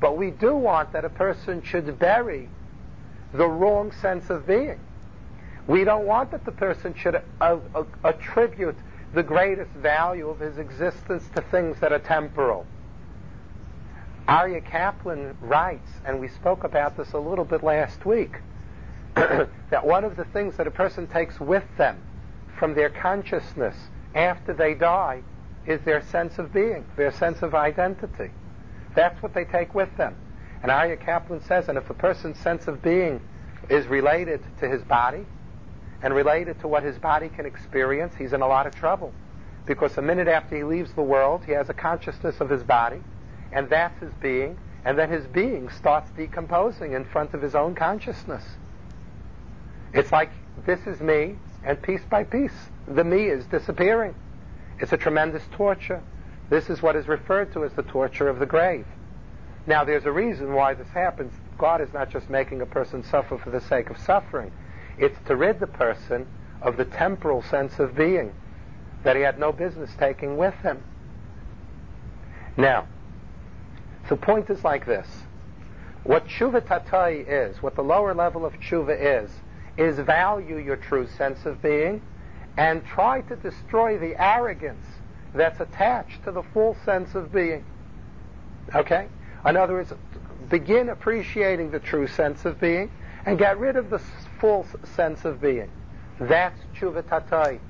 [0.00, 2.48] but we do want that a person should bury
[3.32, 4.78] the wrong sense of being.
[5.66, 7.22] We don't want that the person should
[8.04, 8.76] attribute
[9.14, 12.66] the greatest value of his existence to things that are temporal.
[14.28, 18.36] Aryeh Kaplan writes, and we spoke about this a little bit last week,
[19.14, 22.00] that one of the things that a person takes with them
[22.58, 23.74] from their consciousness
[24.14, 25.22] after they die
[25.66, 28.30] is their sense of being, their sense of identity.
[28.94, 30.16] That's what they take with them.
[30.62, 33.20] And Aryeh Kaplan says, and if a person's sense of being
[33.68, 35.24] is related to his body
[36.02, 39.12] and related to what his body can experience, he's in a lot of trouble.
[39.66, 43.00] Because a minute after he leaves the world, he has a consciousness of his body,
[43.52, 47.74] and that's his being, and then his being starts decomposing in front of his own
[47.74, 48.44] consciousness.
[49.92, 50.30] It's like,
[50.66, 52.54] this is me, and piece by piece,
[52.88, 54.14] the me is disappearing.
[54.78, 56.02] It's a tremendous torture.
[56.48, 58.86] This is what is referred to as the torture of the grave.
[59.66, 61.32] Now, there's a reason why this happens.
[61.58, 64.52] God is not just making a person suffer for the sake of suffering.
[64.98, 66.26] It's to rid the person
[66.62, 68.32] of the temporal sense of being
[69.04, 70.82] that he had no business taking with him.
[72.56, 72.86] Now,
[74.08, 75.06] the point is like this.
[76.04, 79.30] What tshuva tatai is, what the lower level of tshuva is,
[79.76, 82.02] is value your true sense of being
[82.56, 84.84] and try to destroy the arrogance
[85.34, 87.64] that's attached to the full sense of being.
[88.74, 89.08] Okay?
[89.46, 89.92] In other words,
[90.48, 92.90] begin appreciating the true sense of being
[93.24, 94.00] and get rid of the
[94.38, 95.70] false sense of being.
[96.18, 97.60] That's tshuva.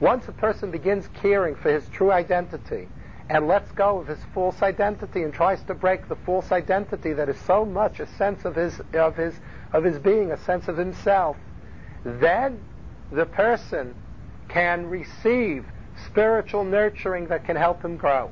[0.00, 2.88] Once a person begins caring for his true identity
[3.28, 7.28] and lets go of his false identity and tries to break the false identity that
[7.28, 9.34] is so much a sense of his of his
[9.72, 11.36] of his being, a sense of himself,
[12.04, 12.60] then
[13.10, 13.94] the person
[14.48, 15.66] can receive
[16.06, 18.30] spiritual nurturing that can help him grow.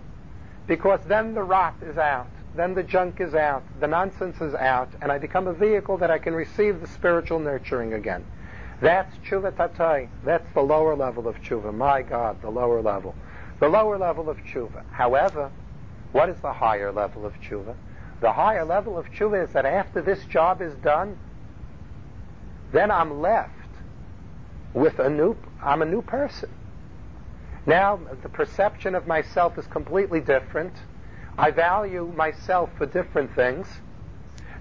[0.67, 4.89] Because then the rot is out, then the junk is out, the nonsense is out,
[5.01, 8.25] and I become a vehicle that I can receive the spiritual nurturing again.
[8.81, 10.09] That's tshuva tatai.
[10.25, 11.75] That's the lower level of tshuva.
[11.75, 13.15] My God, the lower level
[13.61, 14.85] the lower level of tshuva.
[14.91, 15.51] However,
[16.13, 17.75] what is the higher level of tshuva?
[18.21, 21.19] The higher level of tshuva is that after this job is done,
[22.73, 23.51] then I'm left
[24.73, 26.51] with a new, I'm a new person.
[27.67, 30.75] Now the perception of myself is completely different.
[31.37, 33.67] I value myself for different things.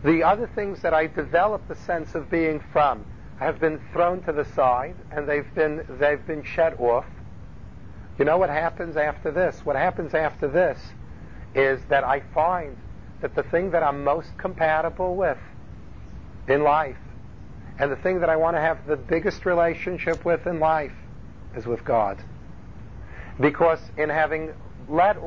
[0.03, 3.05] The other things that I developed the sense of being from
[3.37, 7.05] have been thrown to the side and they've been, they've been shed off.
[8.17, 9.61] You know what happens after this?
[9.63, 10.79] What happens after this
[11.55, 12.77] is that I find
[13.21, 15.37] that the thing that I'm most compatible with
[16.47, 16.97] in life
[17.79, 20.93] and the thing that I want to have the biggest relationship with in life
[21.55, 22.21] is with God.
[23.39, 24.53] Because in having
[24.87, 25.17] let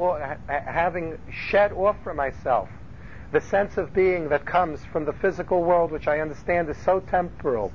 [0.48, 2.68] having shed off from myself
[3.32, 7.00] the sense of being that comes from the physical world, which I understand is so
[7.00, 7.72] temporal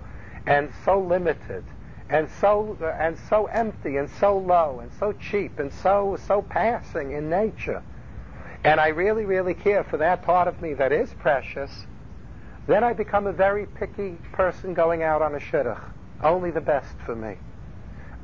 [0.47, 1.63] and so limited
[2.09, 6.41] and so uh, and so empty and so low and so cheap and so so
[6.41, 7.83] passing in nature.
[8.63, 11.85] And I really really care for that part of me that is precious.
[12.67, 15.81] Then I become a very picky person going out on a shidduch.
[16.23, 17.37] Only the best for me.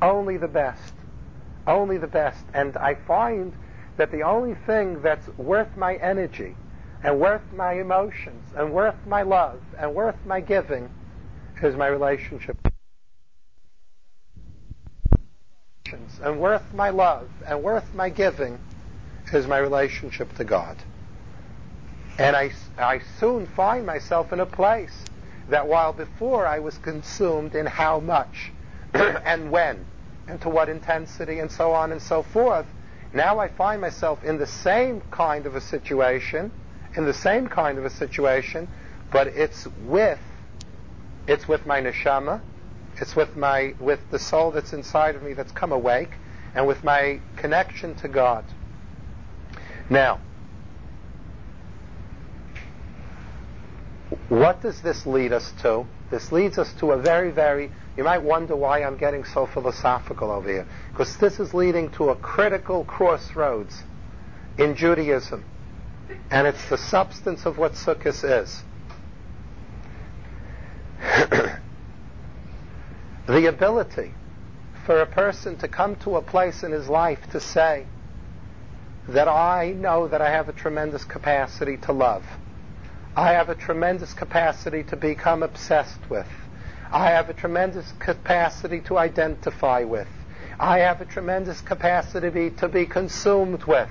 [0.00, 0.94] Only the best
[1.68, 3.52] only the best and I find
[3.96, 6.56] that the only thing that's worth my energy
[7.02, 10.90] and worth my emotions and worth my love and worth my giving
[11.62, 12.56] is my relationship
[16.22, 18.58] and worth my love and worth my giving
[19.32, 20.76] is my relationship to God.
[22.18, 25.04] And I, I soon find myself in a place
[25.48, 28.52] that while before I was consumed in how much
[28.94, 29.86] and when
[30.28, 32.66] and to what intensity and so on and so forth,
[33.12, 36.52] now I find myself in the same kind of a situation
[36.98, 38.68] in the same kind of a situation,
[39.10, 40.18] but it's with
[41.26, 42.40] it's with my neshama,
[43.00, 46.10] it's with my with the soul that's inside of me that's come awake,
[46.54, 48.44] and with my connection to God.
[49.90, 50.20] Now,
[54.28, 55.84] what does this lead us to?
[56.10, 60.30] This leads us to a very, very, you might wonder why I'm getting so philosophical
[60.30, 60.66] over here.
[60.90, 63.82] Because this is leading to a critical crossroads
[64.56, 65.44] in Judaism.
[66.30, 68.62] And it's the substance of what Sukkot is.
[73.26, 74.14] the ability
[74.86, 77.86] for a person to come to a place in his life to say
[79.08, 82.24] that I know that I have a tremendous capacity to love.
[83.18, 86.28] I have a tremendous capacity to become obsessed with.
[86.92, 90.06] I have a tremendous capacity to identify with.
[90.60, 93.88] I have a tremendous capacity to be consumed with.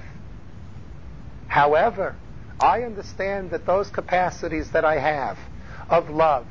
[1.50, 2.16] However,
[2.62, 5.38] I understand that those capacities that I have
[5.90, 6.48] of love,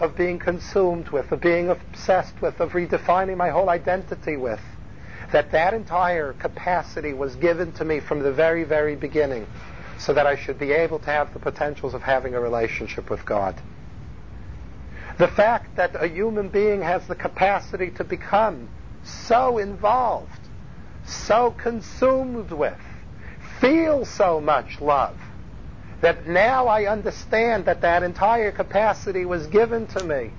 [0.00, 4.62] of being consumed with, of being obsessed with, of redefining my whole identity with,
[5.32, 9.46] that that entire capacity was given to me from the very, very beginning
[9.98, 13.24] so that I should be able to have the potentials of having a relationship with
[13.24, 13.54] God.
[15.18, 18.68] The fact that a human being has the capacity to become
[19.02, 20.30] so involved,
[21.06, 22.78] so consumed with,
[23.60, 25.16] feel so much love,
[26.02, 30.32] that now I understand that that entire capacity was given to me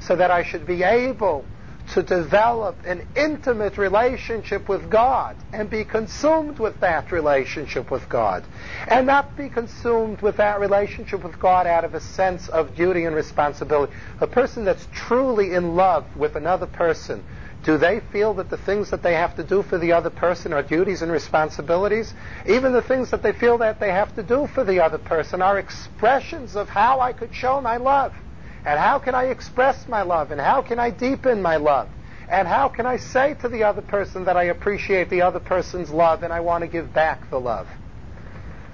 [0.00, 1.44] so that I should be able
[1.92, 8.44] to develop an intimate relationship with God and be consumed with that relationship with God.
[8.88, 13.04] And not be consumed with that relationship with God out of a sense of duty
[13.04, 13.92] and responsibility.
[14.20, 17.24] A person that's truly in love with another person
[17.64, 20.52] do they feel that the things that they have to do for the other person
[20.52, 22.12] are duties and responsibilities?
[22.46, 25.40] Even the things that they feel that they have to do for the other person
[25.40, 28.12] are expressions of how I could show my love.
[28.64, 30.30] And how can I express my love?
[30.30, 31.88] And how can I deepen my love?
[32.28, 35.90] And how can I say to the other person that I appreciate the other person's
[35.90, 37.68] love and I want to give back the love?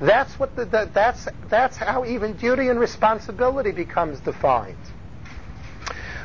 [0.00, 4.78] That's what the, the that's that's how even duty and responsibility becomes defined.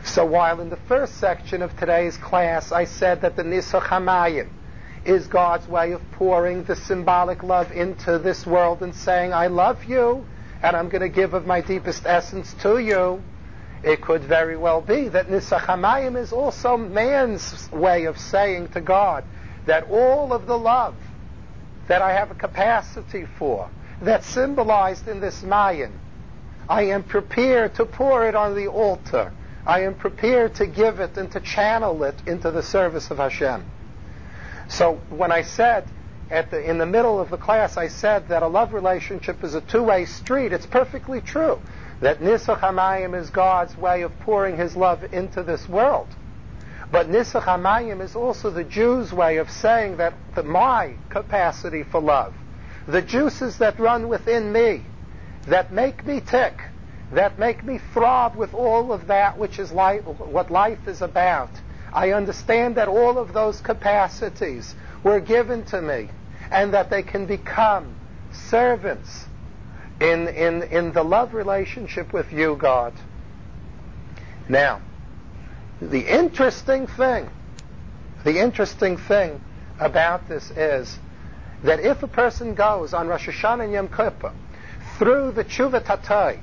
[0.04, 4.50] So while in the first section of today's class I said that the Nisuch Hamayim
[5.04, 9.84] is God's way of pouring the symbolic love into this world and saying, I love
[9.86, 10.26] you
[10.62, 13.22] and I'm going to give of my deepest essence to you,
[13.86, 18.82] it could very well be that Nisuch Hamayim is also man's way of saying to
[18.82, 19.24] God
[19.68, 20.96] that all of the love
[21.88, 23.70] that I have a capacity for,
[24.02, 26.00] that's symbolized in this Mayan,
[26.68, 29.32] I am prepared to pour it on the altar
[29.66, 33.66] I am prepared to give it and to channel it into the service of Hashem.
[34.68, 35.88] So when I said
[36.30, 39.62] the, in the middle of the class, I said that a love relationship is a
[39.62, 40.54] two-way street.
[40.54, 41.60] It's perfectly true
[42.02, 46.08] that Nisuch Hamayim is God's way of pouring His love into this world.
[46.92, 52.02] But Nisuch Hamayim is also the Jews' way of saying that the, my capacity for
[52.02, 52.34] love,
[52.88, 54.84] the juices that run within me,
[55.48, 56.62] that make me tick,
[57.12, 61.50] that make me throb with all of that which is life, what life is about.
[61.94, 66.10] I understand that all of those capacities were given to me
[66.52, 67.96] and that they can become
[68.32, 69.28] servants
[70.00, 72.94] in, in, in the love relationship with you, God.
[74.50, 74.82] Now,
[75.82, 77.30] the interesting thing,
[78.24, 79.42] the interesting thing
[79.80, 81.00] about this is
[81.64, 84.32] that if a person goes on Rosh Hashanah and Yom Kippur
[84.98, 86.40] through the Tshuva Tatai,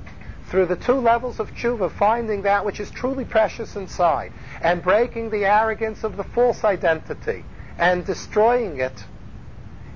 [0.49, 4.31] through the two levels of tshuva, finding that which is truly precious inside,
[4.61, 7.43] and breaking the arrogance of the false identity,
[7.79, 9.03] and destroying it,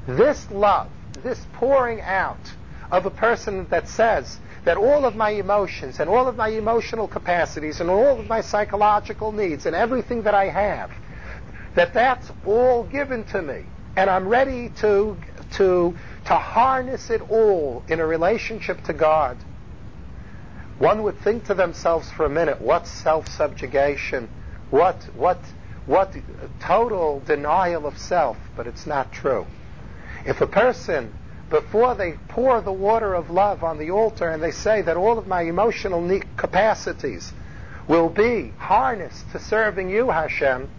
[0.08, 0.90] this love,
[1.22, 2.54] this pouring out
[2.92, 7.08] of a person that says that all of my emotions and all of my emotional
[7.08, 10.92] capacities and all of my psychological needs and everything that I have,
[11.76, 13.64] that that's all given to me,
[13.96, 15.18] and I'm ready to
[15.52, 19.38] to to harness it all in a relationship to God
[20.80, 24.30] one would think to themselves for a minute, what self-subjugation,
[24.70, 25.40] what, what,
[25.86, 26.16] what
[26.60, 29.48] total denial of self, but it's not true.
[30.26, 31.14] If a person,
[31.50, 35.18] before they pour the water of love on the altar and they say that all
[35.18, 37.32] of my emotional capacities
[37.88, 40.70] will be harnessed to serving you, Hashem,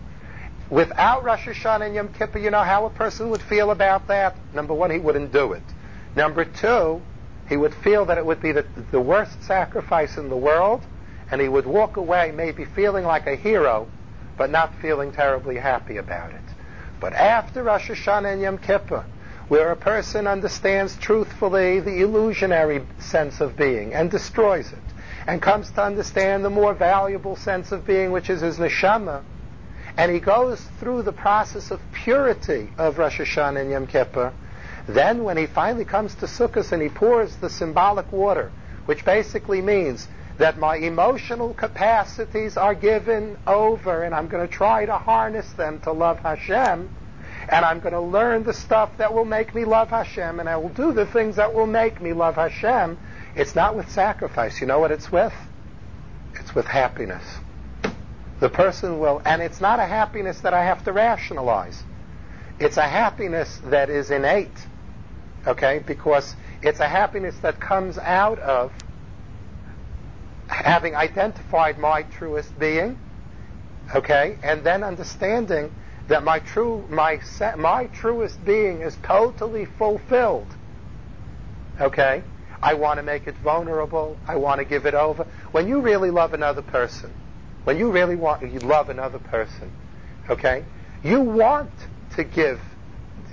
[0.70, 4.36] without Rosh Hashanah and Yom Kippur, you know how a person would feel about that?
[4.52, 5.62] Number one, he wouldn't do it.
[6.14, 7.00] Number two,
[7.48, 10.82] he would feel that it would be the, the worst sacrifice in the world,
[11.30, 13.88] and he would walk away maybe feeling like a hero,
[14.36, 16.42] but not feeling terribly happy about it.
[17.00, 19.04] But after Rosh Hashanah and Yom Kippur,
[19.48, 24.78] where a person understands truthfully the illusionary sense of being and destroys it,
[25.26, 29.22] and comes to understand the more valuable sense of being, which is his neshama,
[29.96, 34.32] and he goes through the process of purity of Rosh Hashanah and Yom Kippur,
[34.86, 38.50] then when he finally comes to Sukkot and he pours the symbolic water,
[38.86, 44.86] which basically means that my emotional capacities are given over and I'm going to try
[44.86, 46.88] to harness them to love Hashem,
[47.48, 50.56] and I'm going to learn the stuff that will make me love Hashem, and I
[50.56, 52.98] will do the things that will make me love Hashem.
[53.34, 54.60] It's not with sacrifice.
[54.60, 55.32] You know what it's with?
[56.34, 57.24] It's with happiness.
[58.40, 61.82] The person will, and it's not a happiness that I have to rationalize.
[62.60, 64.66] It's a happiness that is innate.
[65.46, 65.82] Okay?
[65.86, 68.72] Because it's a happiness that comes out of
[70.48, 72.98] having identified my truest being,
[73.94, 75.72] okay, and then understanding
[76.08, 77.20] that my true my
[77.56, 80.48] my truest being is totally fulfilled.
[81.80, 82.22] Okay?
[82.60, 84.16] I want to make it vulnerable.
[84.26, 85.26] I want to give it over.
[85.52, 87.12] When you really love another person,
[87.64, 89.70] when you really want you love another person,
[90.28, 90.64] okay?
[91.04, 91.70] You want
[92.16, 92.60] to give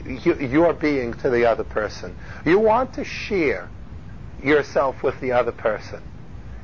[0.06, 2.16] your being to the other person.
[2.46, 3.70] You want to share
[4.44, 6.02] yourself with the other person.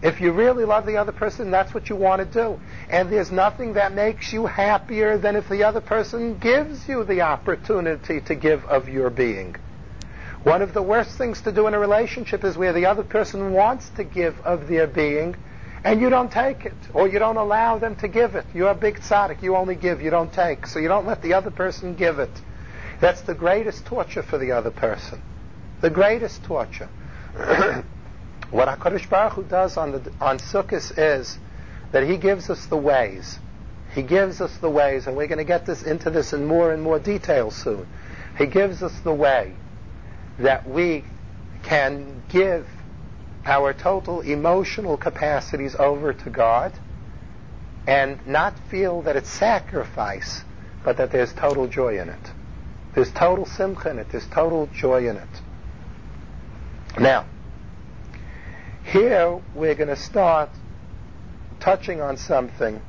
[0.02, 2.60] If you really love the other person, that's what you want to do.
[2.90, 7.22] And there's nothing that makes you happier than if the other person gives you the
[7.22, 9.56] opportunity to give of your being.
[10.44, 13.54] One of the worst things to do in a relationship is where the other person
[13.54, 15.36] wants to give of their being
[15.84, 18.46] and you don't take it, or you don't allow them to give it.
[18.54, 19.42] You're a big tzaddik.
[19.42, 20.68] You only give, you don't take.
[20.68, 22.30] So you don't let the other person give it.
[23.00, 25.22] That's the greatest torture for the other person.
[25.82, 26.90] The greatest torture.
[28.52, 31.38] What HaKadosh Baruch Hu does on, the, on Sukkot is
[31.92, 33.40] that He gives us the ways.
[33.94, 36.72] He gives us the ways, and we're going to get this into this in more
[36.72, 37.88] and more detail soon.
[38.38, 39.54] He gives us the way
[40.40, 41.04] that we
[41.64, 42.68] can give
[43.46, 46.74] our total emotional capacities over to God
[47.88, 50.44] and not feel that it's sacrifice,
[50.84, 52.32] but that there's total joy in it.
[52.94, 54.08] There's total simcha in it.
[54.12, 55.42] There's total joy in it.
[57.00, 57.26] Now,
[58.84, 60.50] here we're going to start
[61.60, 62.82] touching on something.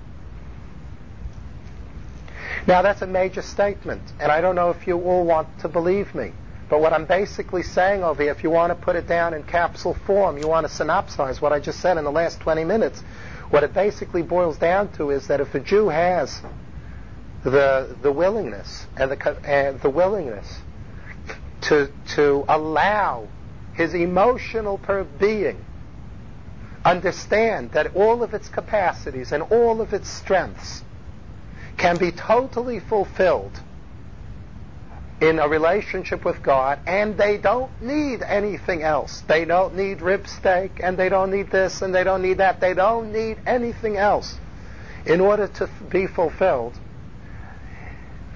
[2.66, 6.14] Now that's a major statement, and I don't know if you all want to believe
[6.14, 6.32] me.
[6.68, 9.42] But what I'm basically saying over here, if you want to put it down in
[9.42, 13.02] capsule form, you want to synopsize what I just said in the last 20 minutes,
[13.50, 16.40] what it basically boils down to is that if a Jew has
[17.44, 20.60] the the willingness and the the willingness
[21.62, 23.28] to to allow
[23.74, 24.80] his emotional
[25.18, 25.62] being
[26.84, 30.82] understand that all of its capacities and all of its strengths
[31.76, 33.60] can be totally fulfilled
[35.20, 39.22] in a relationship with God, and they don't need anything else.
[39.28, 42.60] They don't need rib steak, and they don't need this, and they don't need that.
[42.60, 44.36] They don't need anything else
[45.06, 46.76] in order to be fulfilled.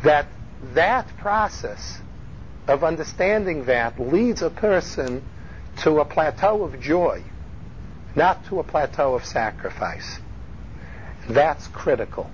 [0.04, 0.26] That
[0.74, 1.98] that process
[2.68, 5.24] of understanding that leads a person
[5.78, 7.22] to a plateau of joy
[8.16, 10.18] not to a plateau of sacrifice.
[11.28, 12.30] That's critical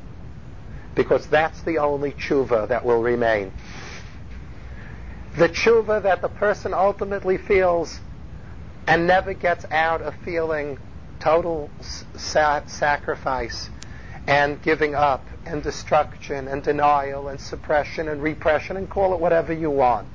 [0.95, 3.53] because that's the only tshuva that will remain.
[5.37, 8.01] The tshuva that the person ultimately feels
[8.87, 10.79] and never gets out of feeling
[11.19, 11.71] total
[12.17, 13.71] sa- sacrifice
[14.27, 19.53] and giving up and destruction and denial and suppression and repression and call it whatever
[19.53, 20.09] you want.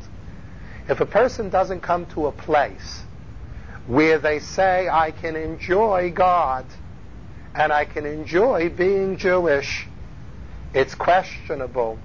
[0.88, 3.03] If a person doesn't come to a place
[3.88, 6.66] where they say, I can enjoy God
[7.56, 9.88] and I can enjoy being Jewish,
[10.74, 11.98] it's questionable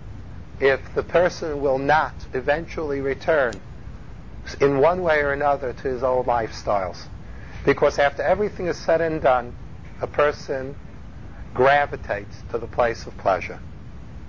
[0.61, 3.55] if the person will not eventually return
[4.61, 7.05] in one way or another to his old lifestyles.
[7.65, 9.55] Because after everything is said and done,
[10.01, 10.75] a person
[11.53, 13.61] gravitates to the place of pleasure.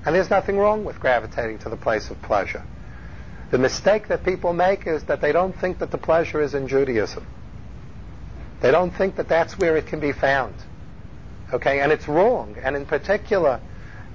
[0.06, 2.64] And there's nothing wrong with gravitating to the place of pleasure.
[3.52, 6.68] The mistake that people make is that they don't think that the pleasure is in
[6.68, 7.26] Judaism.
[8.64, 10.56] They don't think that that's where it can be found.
[11.52, 12.56] Okay, and it's wrong.
[12.64, 13.60] And in particular,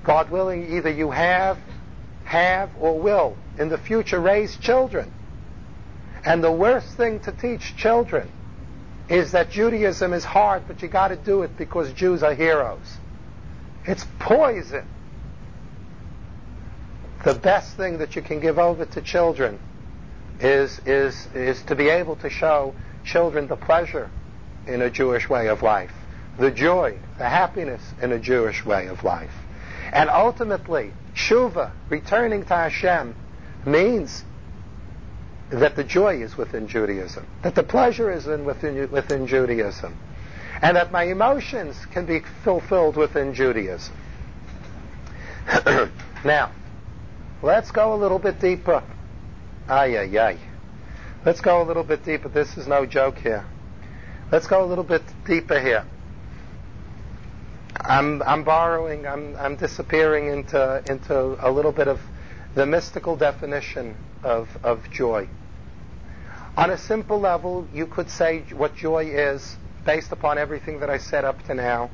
[0.02, 1.58] God willing, either you have,
[2.24, 5.12] have, or will in the future raise children.
[6.24, 8.32] And the worst thing to teach children
[9.10, 12.96] is that Judaism is hard, but you got to do it because Jews are heroes.
[13.84, 14.88] It's poison.
[17.22, 19.60] The best thing that you can give over to children
[20.40, 22.74] is, is, is to be able to show
[23.04, 24.10] children the pleasure
[24.68, 25.92] in a Jewish way of life,
[26.38, 29.32] the joy, the happiness in a Jewish way of life.
[29.92, 33.14] And ultimately, tshuva, returning to Hashem,
[33.64, 34.24] means
[35.50, 39.96] that the joy is within Judaism, that the pleasure is in within, within Judaism,
[40.60, 43.94] and that my emotions can be fulfilled within Judaism.
[46.24, 46.52] now,
[47.42, 48.82] let's go a little bit deeper.
[49.68, 50.38] Ay, ay, ay.
[51.24, 52.28] Let's go a little bit deeper.
[52.28, 53.44] This is no joke here.
[54.30, 55.86] Let's go a little bit deeper here.
[57.80, 61.98] I'm, I'm borrowing, I'm, I'm disappearing into, into a little bit of
[62.54, 65.28] the mystical definition of, of joy.
[66.58, 69.56] On a simple level, you could say what joy is,
[69.86, 71.88] based upon everything that I said up to now,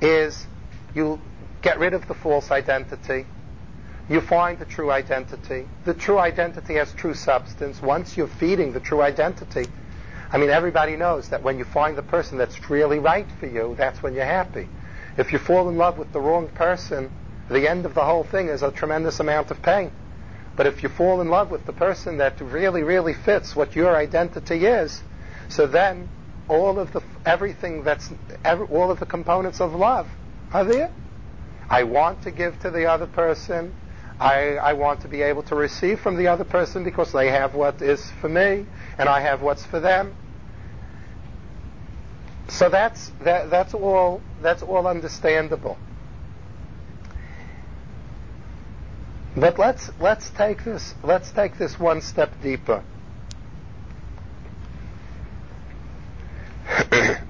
[0.00, 0.46] is
[0.94, 1.20] you
[1.62, 3.26] get rid of the false identity.
[4.08, 5.66] You find the true identity.
[5.84, 7.82] The true identity has true substance.
[7.82, 9.66] Once you're feeding the true identity,
[10.32, 13.74] I mean, everybody knows that when you find the person that's really right for you,
[13.76, 14.68] that's when you're happy.
[15.16, 17.10] If you fall in love with the wrong person,
[17.50, 19.90] the end of the whole thing is a tremendous amount of pain.
[20.56, 23.96] But if you fall in love with the person that really, really fits what your
[23.96, 25.02] identity is,
[25.48, 26.08] so then
[26.48, 28.10] all of the everything that's
[28.44, 30.08] every, all of the components of love
[30.52, 30.90] are there.
[31.68, 33.74] I want to give to the other person.
[34.20, 37.54] I, I want to be able to receive from the other person because they have
[37.54, 38.66] what is for me
[38.98, 40.14] and I have what's for them.
[42.48, 45.78] So that's that, that's all that's all understandable.
[49.36, 52.84] But let's let's take this let's take this one step deeper.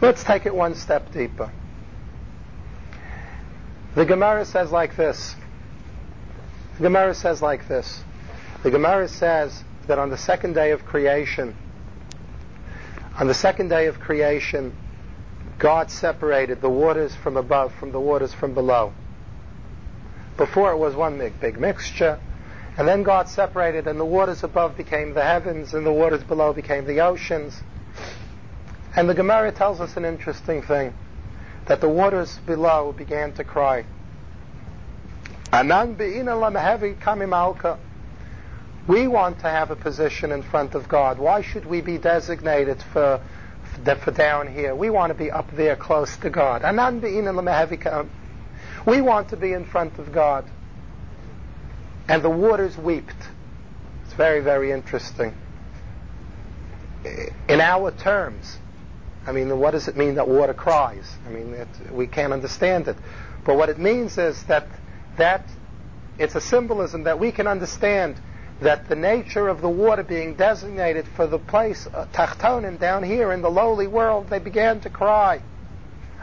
[0.00, 1.50] let's take it one step deeper.
[3.94, 5.34] The Gemara says like this.
[6.76, 8.02] The Gemara says like this.
[8.62, 11.56] The Gemara says that on the second day of creation,
[13.18, 14.72] on the second day of creation,
[15.58, 18.92] God separated the waters from above from the waters from below.
[20.36, 22.18] Before it was one big, big mixture,
[22.78, 26.54] and then God separated, and the waters above became the heavens, and the waters below
[26.54, 27.60] became the oceans.
[28.96, 30.94] And the Gemara tells us an interesting thing
[31.66, 33.84] that the waters below began to cry.
[35.52, 35.96] Anan
[38.88, 41.18] We want to have a position in front of God.
[41.18, 43.20] Why should we be designated for,
[43.84, 44.74] for down here?
[44.74, 46.62] We want to be up there close to God.
[48.86, 50.44] We want to be in front of God.
[52.08, 53.14] And the waters wept.
[54.04, 55.34] It's very, very interesting.
[57.48, 58.58] In our terms,
[59.30, 61.08] I mean, what does it mean that water cries?
[61.24, 62.96] I mean, it, we can't understand it.
[63.44, 64.66] But what it means is that
[65.18, 65.44] that
[66.18, 68.16] it's a symbolism that we can understand
[68.60, 73.30] that the nature of the water being designated for the place, uh, Tachtonim, down here
[73.30, 75.40] in the lowly world, they began to cry.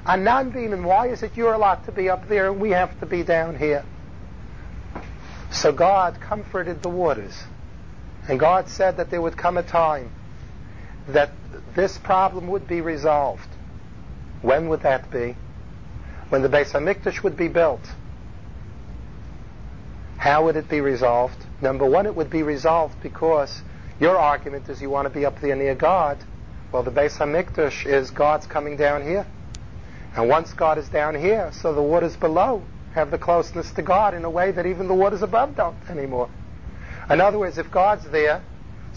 [0.05, 3.05] Ananbin, and why is it your lot to be up there and we have to
[3.05, 3.85] be down here?
[5.49, 7.41] So God comforted the waters.
[8.27, 10.11] And God said that there would come a time
[11.09, 11.31] that
[11.75, 13.47] this problem would be resolved.
[14.41, 15.35] When would that be?
[16.29, 17.81] When the Beis Hamikdash would be built.
[20.17, 21.45] How would it be resolved?
[21.61, 23.61] Number one, it would be resolved because
[23.99, 26.17] your argument is you want to be up there near God.
[26.71, 29.25] Well, the Beis Hamikdash is God's coming down here.
[30.15, 34.13] And once God is down here, so the waters below have the closeness to God
[34.13, 36.29] in a way that even the waters above don't anymore.
[37.09, 38.41] In other words, if God's there,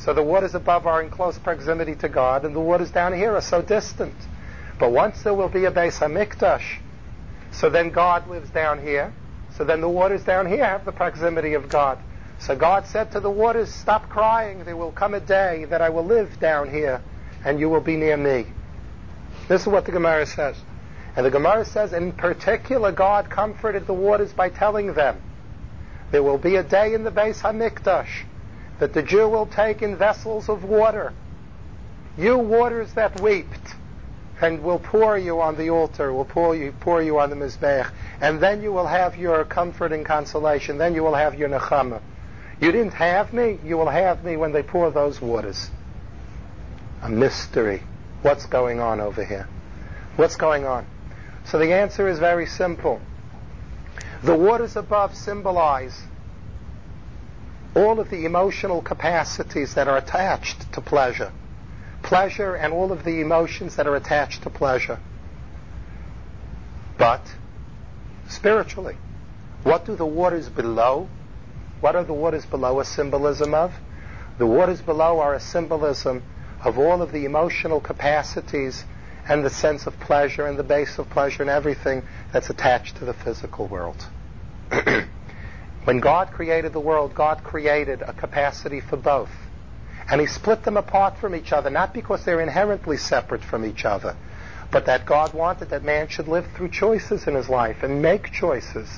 [0.04, 3.34] so the waters above are in close proximity to God, and the waters down here
[3.34, 4.14] are so distant.
[4.78, 6.78] But once there will be a Beis Hamikdash,
[7.52, 9.12] so then God lives down here,
[9.56, 11.98] so then the waters down here have the proximity of God.
[12.38, 14.64] So God said to the waters, Stop crying.
[14.64, 17.02] There will come a day that I will live down here,
[17.44, 18.46] and you will be near me.
[19.48, 20.56] This is what the Gemara says.
[21.14, 25.20] And the Gemara says, in particular, God comforted the waters by telling them,
[26.10, 28.24] there will be a day in the Beis Hamikdash
[28.80, 31.12] that the Jew will take in vessels of water.
[32.18, 33.76] You waters that wept,
[34.40, 37.90] and will pour you on the altar, will pour you, pour you on the Mizbeach,
[38.20, 42.00] and then you will have your comfort and consolation, then you will have your Nechama.
[42.58, 45.70] You didn't have me, you will have me when they pour those waters.
[47.02, 47.82] A mystery.
[48.22, 49.46] What's going on over here?
[50.16, 50.86] What's going on?
[51.44, 53.00] So the answer is very simple.
[54.22, 56.02] The waters above symbolize
[57.74, 61.32] all of the emotional capacities that are attached to pleasure
[62.02, 64.98] pleasure and all of the emotions that are attached to pleasure.
[66.98, 67.22] But
[68.28, 68.96] spiritually,
[69.62, 71.08] what do the waters below?
[71.80, 73.72] What are the waters below a symbolism of?
[74.38, 76.22] The waters below are a symbolism
[76.62, 78.84] of all of the emotional capacities
[79.28, 82.02] and the sense of pleasure and the base of pleasure and everything
[82.32, 84.04] that's attached to the physical world.
[85.84, 89.30] when God created the world, God created a capacity for both.
[90.10, 93.84] And He split them apart from each other, not because they're inherently separate from each
[93.84, 94.16] other,
[94.70, 98.30] but that God wanted that man should live through choices in his life and make
[98.30, 98.88] choices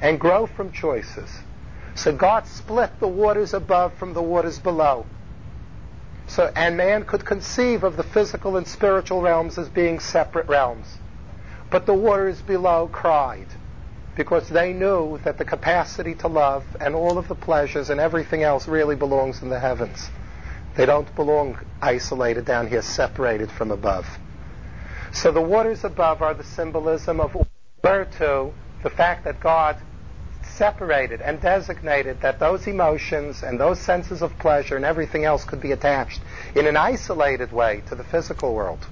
[0.00, 1.30] and grow from choices.
[1.94, 5.06] So God split the waters above from the waters below.
[6.28, 10.86] So, and man could conceive of the physical and spiritual realms as being separate realms.
[11.70, 13.46] But the waters below cried
[14.16, 18.42] because they knew that the capacity to love and all of the pleasures and everything
[18.42, 20.08] else really belongs in the heavens.
[20.74, 24.06] They don't belong isolated down here, separated from above.
[25.12, 27.32] So the waters above are the symbolism of
[28.18, 28.52] to
[28.82, 29.76] the fact that God
[30.42, 35.60] separated and designated that those emotions and those senses of pleasure and everything else could
[35.60, 36.20] be attached
[36.54, 38.84] in an isolated way to the physical world.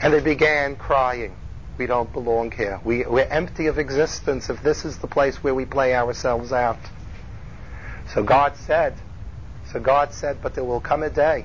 [0.00, 1.36] And they began crying,
[1.78, 2.80] We don't belong here.
[2.84, 6.78] We, we're empty of existence if this is the place where we play ourselves out.
[8.14, 8.94] So God said,
[9.72, 11.44] so God said, but there will come a day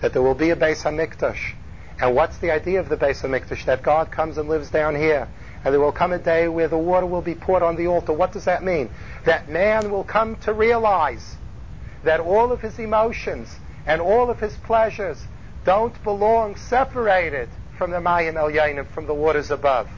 [0.00, 1.54] that there will be a Beis Hamikdash.
[2.00, 3.66] And what's the idea of the Beis Hamikdash?
[3.66, 5.28] That God comes and lives down here
[5.64, 8.12] and there will come a day where the water will be poured on the altar.
[8.12, 8.88] What does that mean?
[9.26, 11.36] That man will come to realize
[12.02, 13.54] that all of his emotions
[13.84, 15.22] and all of his pleasures
[15.64, 17.50] don't belong separated
[17.80, 19.88] from the Mayim El Yainim, from the waters above.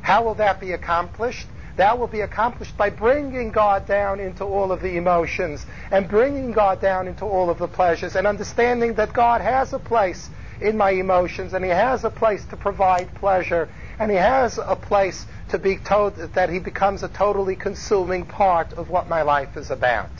[0.00, 1.46] How will that be accomplished?
[1.76, 6.50] That will be accomplished by bringing God down into all of the emotions and bringing
[6.50, 10.28] God down into all of the pleasures and understanding that God has a place
[10.60, 13.68] in my emotions and He has a place to provide pleasure
[14.00, 18.72] and he has a place to be told that he becomes a totally consuming part
[18.72, 20.10] of what my life is about.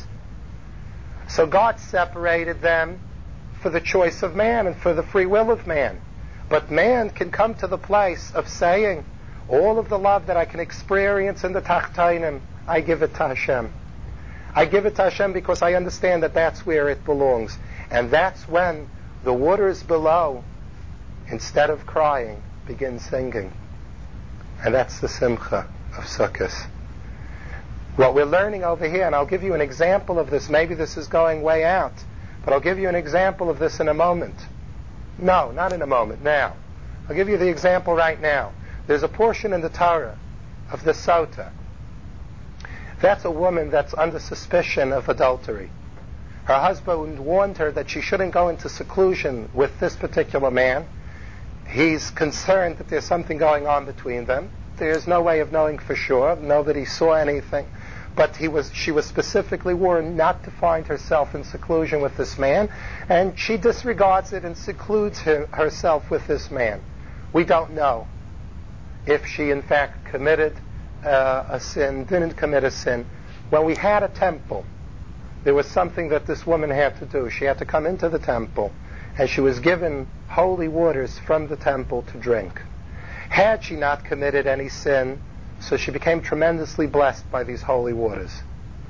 [1.28, 3.00] So God separated them
[3.61, 6.00] for the choice of man and for the free will of man.
[6.53, 9.07] But man can come to the place of saying,
[9.48, 13.28] all of the love that I can experience in the Tachtainim, I give it to
[13.28, 13.72] Hashem.
[14.55, 17.57] I give it to Hashem because I understand that that's where it belongs.
[17.90, 18.86] And that's when
[19.24, 20.44] the waters below,
[21.30, 23.50] instead of crying, begin singing.
[24.62, 26.53] And that's the simcha of Sukkot.
[27.96, 30.50] What we're learning over here, and I'll give you an example of this.
[30.50, 31.94] Maybe this is going way out,
[32.44, 34.36] but I'll give you an example of this in a moment.
[35.18, 36.54] No, not in a moment, now.
[37.08, 38.52] I'll give you the example right now.
[38.86, 40.16] There's a portion in the Torah
[40.70, 41.50] of the Sota.
[43.00, 45.70] That's a woman that's under suspicion of adultery.
[46.44, 50.86] Her husband warned her that she shouldn't go into seclusion with this particular man
[51.72, 54.50] He's concerned that there's something going on between them.
[54.76, 56.36] There's no way of knowing for sure.
[56.36, 57.66] Nobody saw anything.
[58.14, 62.38] But he was, she was specifically warned not to find herself in seclusion with this
[62.38, 62.68] man,
[63.08, 66.80] and she disregards it and secludes her, herself with this man.
[67.32, 68.06] We don't know
[69.06, 70.54] if she in fact committed
[71.04, 73.06] uh, a sin, didn't commit a sin.
[73.50, 74.64] When we had a temple,
[75.44, 77.30] there was something that this woman had to do.
[77.30, 78.72] She had to come into the temple,
[79.18, 82.60] and she was given holy waters from the temple to drink.
[83.28, 85.20] Had she not committed any sin,
[85.62, 88.42] so she became tremendously blessed by these holy waters.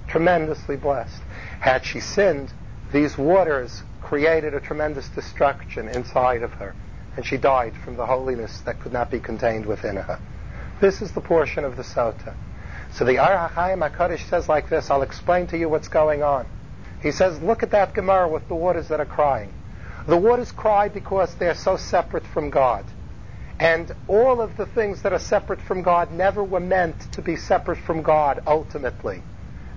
[0.09, 1.23] Tremendously blessed.
[1.61, 2.53] Had she sinned,
[2.93, 6.75] these waters created a tremendous destruction inside of her,
[7.17, 10.19] and she died from the holiness that could not be contained within her.
[10.81, 12.35] This is the portion of the Sota.
[12.93, 16.47] So the Ohr HaChaim HaKadosh says like this, I'll explain to you what's going on.
[17.03, 19.53] He says, look at that Gemara with the waters that are crying.
[20.07, 22.85] The waters cry because they're so separate from God.
[23.63, 27.37] And all of the things that are separate from God never were meant to be
[27.37, 29.23] separate from God ultimately.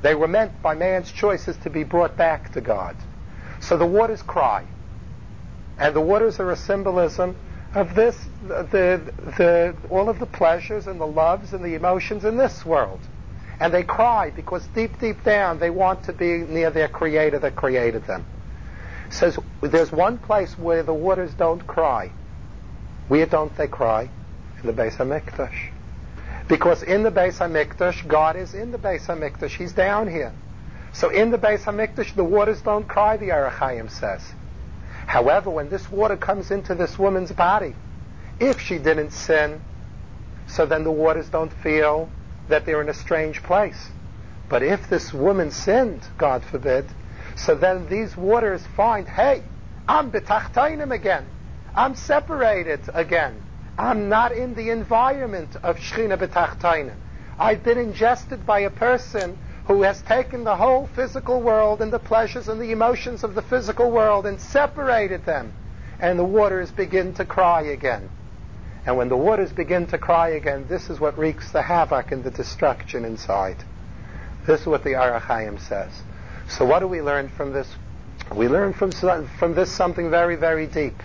[0.01, 2.95] They were meant by man's choices to be brought back to God.
[3.59, 4.65] So the waters cry.
[5.77, 7.35] And the waters are a symbolism
[7.75, 8.17] of this,
[8.47, 13.01] the, the, all of the pleasures and the loves and the emotions in this world.
[13.59, 17.55] And they cry because deep, deep down they want to be near their Creator that
[17.55, 18.25] created them
[19.11, 22.11] says there's one place where the waters don't cry.
[23.07, 24.09] Where don't they cry?
[24.61, 25.71] In the Beis Hamikdash.
[26.47, 29.51] Because in the Beis Hamikdash, God is in the Beis Hamikdash.
[29.51, 30.33] He's down here.
[30.93, 34.21] So in the Beis Hamikdash, the waters don't cry, the Ohr HaChaim says.
[35.07, 37.75] However, when this water comes into this woman's body,
[38.39, 39.61] if she didn't sin,
[40.47, 42.09] so then the waters don't feel
[42.49, 43.89] that they're in a strange place.
[44.49, 46.85] But if this woman sinned, God forbid,
[47.35, 49.43] so then these waters find, hey,
[49.87, 51.25] I'm betachtainim again.
[51.75, 53.43] I'm separated again.
[53.77, 56.95] I'm not in the environment of Shechina betachtainim.
[57.37, 61.99] I've been ingested by a person who has taken the whole physical world and the
[61.99, 65.51] pleasures and the emotions of the physical world and separated them
[65.99, 68.09] and the waters begin to cry again.
[68.85, 72.23] And when the waters begin to cry again, this is what wreaks the havoc and
[72.23, 73.57] the destruction inside.
[74.45, 75.91] This is what the Ohr HaChaim says.
[76.47, 77.67] So what do we learn from this?
[78.33, 81.01] We learn from, from this something very, very deep.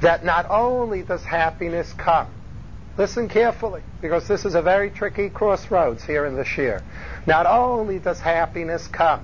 [0.00, 2.28] That not only does happiness come,
[2.96, 6.82] listen carefully, because this is a very tricky crossroads here in the Shir.
[7.26, 9.20] Not only does happiness come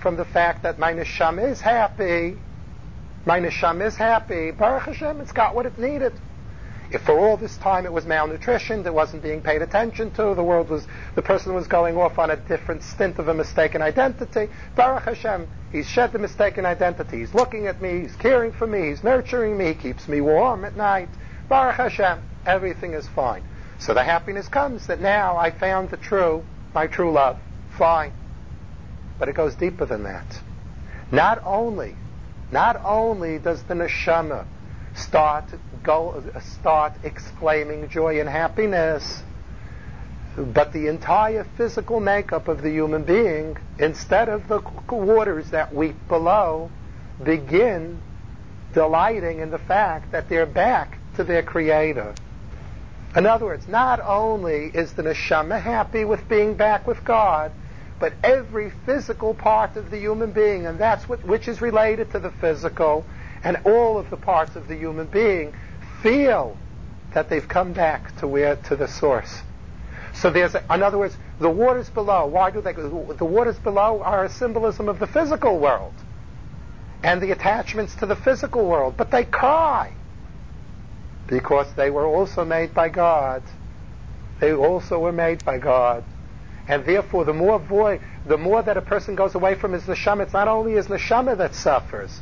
[0.00, 2.36] from the fact that my neshama is happy,
[3.24, 6.12] my neshama is happy, Baruch Hashem, it's got what it needed.
[6.90, 10.42] If for all this time it was malnutrition, it wasn't being paid attention to, the
[10.42, 14.48] world was, the person was going off on a different stint of a mistaken identity,
[14.74, 18.88] Baruch Hashem, he's shed the mistaken identity, he's looking at me, he's caring for me,
[18.88, 21.08] he's nurturing me, he keeps me warm at night,
[21.48, 23.44] Baruch Hashem, everything is fine.
[23.78, 26.42] So the happiness comes that now I found the true,
[26.74, 27.38] my true love,
[27.78, 28.12] fine.
[29.18, 30.40] But it goes deeper than that.
[31.12, 31.94] Not only,
[32.50, 34.44] not only does the neshama
[35.00, 35.44] start
[35.82, 39.22] go start exclaiming joy and happiness.
[40.36, 45.96] But the entire physical makeup of the human being, instead of the waters that weep
[46.08, 46.70] below,
[47.22, 48.00] begin
[48.72, 52.14] delighting in the fact that they're back to their creator.
[53.16, 57.50] In other words, not only is the neshama happy with being back with God,
[57.98, 62.20] but every physical part of the human being, and that's what, which is related to
[62.20, 63.04] the physical,
[63.42, 65.54] and all of the parts of the human being
[66.02, 66.56] feel
[67.14, 69.42] that they've come back to where to the source.
[70.12, 72.26] So there's, in other words, the waters below.
[72.26, 72.72] Why do they?
[72.72, 75.94] The waters below are a symbolism of the physical world
[77.02, 79.94] and the attachments to the physical world, but they cry
[81.26, 83.42] because they were also made by God.
[84.40, 86.04] They also were made by God.
[86.68, 90.22] And therefore, the more void, the more that a person goes away from his neshama,
[90.24, 92.20] it's not only his neshama that suffers,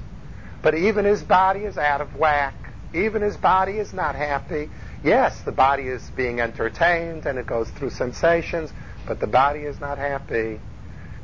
[0.62, 2.54] but even his body is out of whack.
[2.94, 4.70] Even his body is not happy.
[5.04, 8.72] Yes, the body is being entertained and it goes through sensations,
[9.06, 10.58] but the body is not happy.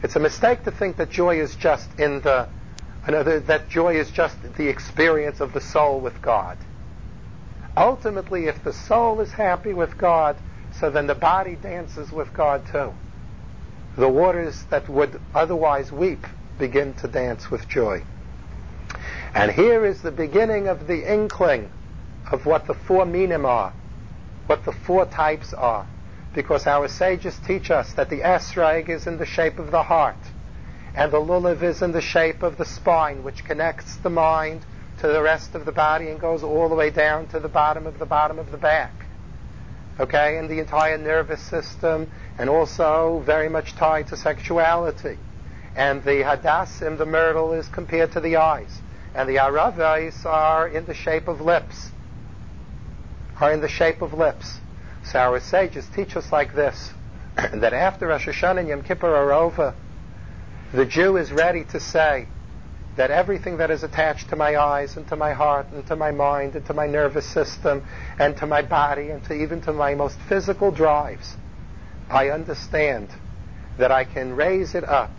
[0.02, 2.48] It's a mistake to think that joy is just in the
[3.06, 6.58] another that joy is just the experience of the soul with God.
[7.76, 10.36] Ultimately, if the soul is happy with God,
[10.78, 12.92] so then the body dances with God too.
[13.96, 16.26] The waters that would otherwise weep
[16.58, 18.04] begin to dance with joy.
[19.34, 21.68] And here is the beginning of the inkling
[22.30, 23.72] of what the four minim are,
[24.46, 25.86] what the four types are.
[26.34, 30.16] Because our sages teach us that the esrog is in the shape of the heart,
[30.94, 34.64] and the lulav is in the shape of the spine, which connects the mind
[35.00, 37.86] to the rest of the body and goes all the way down to the bottom
[37.86, 38.92] of the bottom of the back.
[39.98, 45.18] Okay, and the entire nervous system, and also very much tied to sexuality.
[45.76, 48.80] And the hadassim, the myrtle, is compared to the eyes
[49.14, 51.90] and the aravais are in the shape of lips.
[53.40, 54.58] Are in the shape of lips.
[55.04, 56.92] So our sages teach us like this,
[57.36, 59.74] that after Rosh Hashanah and Yom Kippur are over,
[60.72, 62.26] the Jew is ready to say
[62.96, 66.10] that everything that is attached to my eyes and to my heart and to my
[66.10, 67.84] mind and to my nervous system
[68.18, 71.36] and to my body and to even to my most physical drives,
[72.08, 73.08] I understand
[73.78, 75.10] that I can raise it up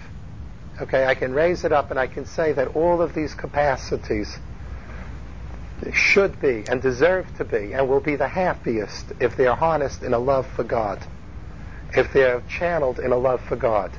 [0.81, 4.37] Okay, I can raise it up and I can say that all of these capacities
[5.93, 10.03] should be and deserve to be and will be the happiest if they are harnessed
[10.03, 10.99] in a love for God,
[11.93, 13.91] if they are channeled in a love for God.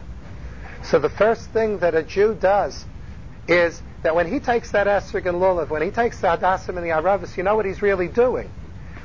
[0.82, 2.84] So the first thing that a Jew does
[3.48, 6.78] is that when he takes that esrog and lulav, when he takes the hadassim and
[6.78, 8.50] the aravis, you know what he's really doing?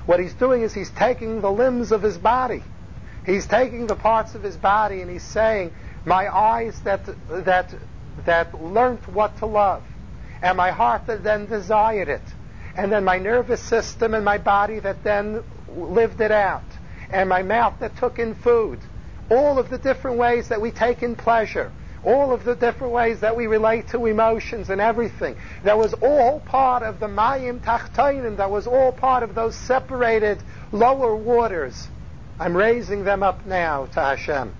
[0.06, 2.64] What he's doing is he's taking the limbs of his body.
[3.26, 5.72] He's taking the parts of his body and he's saying,
[6.06, 7.74] my eyes that, that,
[8.26, 9.84] that learned what to love,
[10.42, 12.24] and my heart that then desired it,
[12.76, 16.64] and then my nervous system and my body that then lived it out,
[17.12, 18.80] and my mouth that took in food.
[19.30, 21.72] All of the different ways that we take in pleasure,
[22.04, 25.36] all of the different ways that we relate to emotions and everything.
[25.64, 30.42] That was all part of the Mayim Tachtainim, that was all part of those separated
[30.72, 31.88] lower waters.
[32.40, 34.56] I'm raising them up now to Hashem.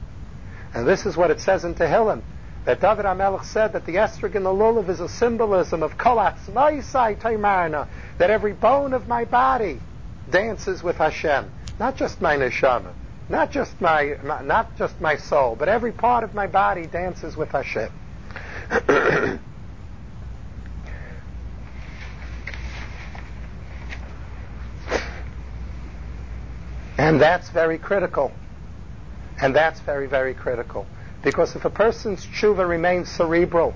[0.74, 2.22] And this is what it says in Tehillim,
[2.66, 6.18] that David HaMelech said that the esrog and the lulav is a symbolism of kol
[6.18, 7.88] atzmaisai taimarna,
[8.18, 9.82] that every bone of my body
[10.30, 12.94] dances with Hashem, not just my neshama,
[13.30, 17.50] not just my, not just my soul, but every part of my body dances with
[17.50, 17.90] Hashem.
[26.98, 28.32] and that's very critical.
[29.42, 30.86] And that's very, very critical.
[31.24, 33.74] Because if a person's tshuva remains cerebral,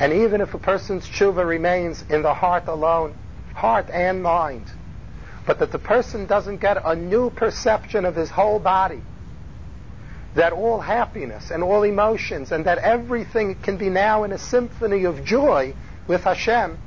[0.00, 3.14] And even if a person's tshuva remains in the heart alone,
[3.54, 4.70] heart and mind,
[5.44, 9.02] but that the person doesn't get a new perception of his whole body,
[10.34, 15.04] that all happiness and all emotions and that everything can be now in a symphony
[15.04, 15.74] of joy
[16.06, 16.78] with Hashem,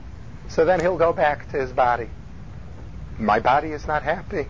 [0.47, 2.09] so then he'll go back to his body.
[3.19, 4.47] My body is not happy.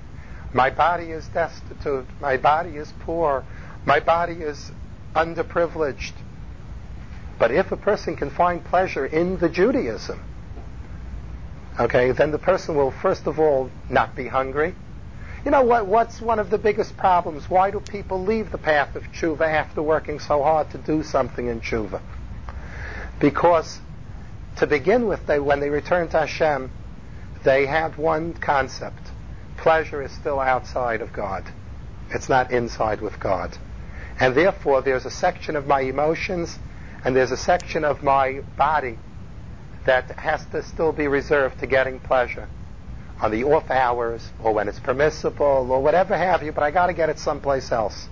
[0.54, 2.06] My body is destitute.
[2.20, 3.46] My body is poor.
[3.86, 4.72] My body is
[5.16, 6.14] underprivileged.
[7.40, 10.22] But if a person can find pleasure in the Judaism,
[11.80, 14.76] okay, then the person will first of all not be hungry.
[15.44, 15.88] You know what?
[15.88, 17.50] What's one of the biggest problems?
[17.50, 21.48] Why do people leave the path of tshuva after working so hard to do something
[21.48, 22.00] in tshuva?
[23.20, 23.80] Because
[24.58, 26.72] to begin with, they, when they return to Hashem,
[27.44, 29.11] they have one concept.
[29.62, 31.44] Pleasure is still outside of God.
[32.10, 33.56] It's not inside with God.
[34.20, 36.58] And therefore, there's a section of my emotions
[37.06, 38.98] and there's a section of my body
[39.86, 42.48] that has to still be reserved to getting pleasure
[43.22, 46.88] on the off hours or when it's permissible or whatever have you, but I got
[46.88, 48.08] to get it someplace else.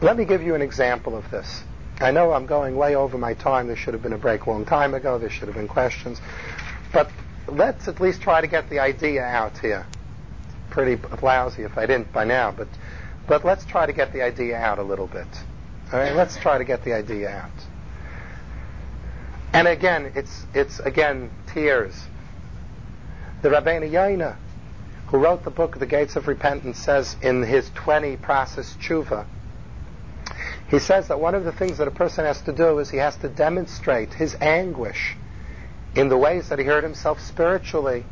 [0.00, 1.64] Let me give you an example of this.
[2.00, 3.66] I know I'm going way over my time.
[3.66, 5.18] There should have been a break a long time ago.
[5.18, 6.20] There should have been questions.
[6.92, 7.10] But
[7.50, 9.86] let's at least try to get the idea out here.
[10.70, 12.68] Pretty lousy if I didn't by now, but
[13.26, 15.26] but let's try to get the idea out a little bit.
[15.92, 17.50] All right, let's try to get the idea out.
[19.52, 21.94] And again, it's it's again tears.
[23.42, 24.36] The Rabbeinu Yaina,
[25.08, 29.26] who wrote the book The Gates of Repentance, says in his 20 process tshuva,
[30.68, 32.98] he says that one of the things that a person has to do is he
[32.98, 35.16] has to demonstrate his anguish
[35.94, 38.04] in the ways that he hurt himself spiritually,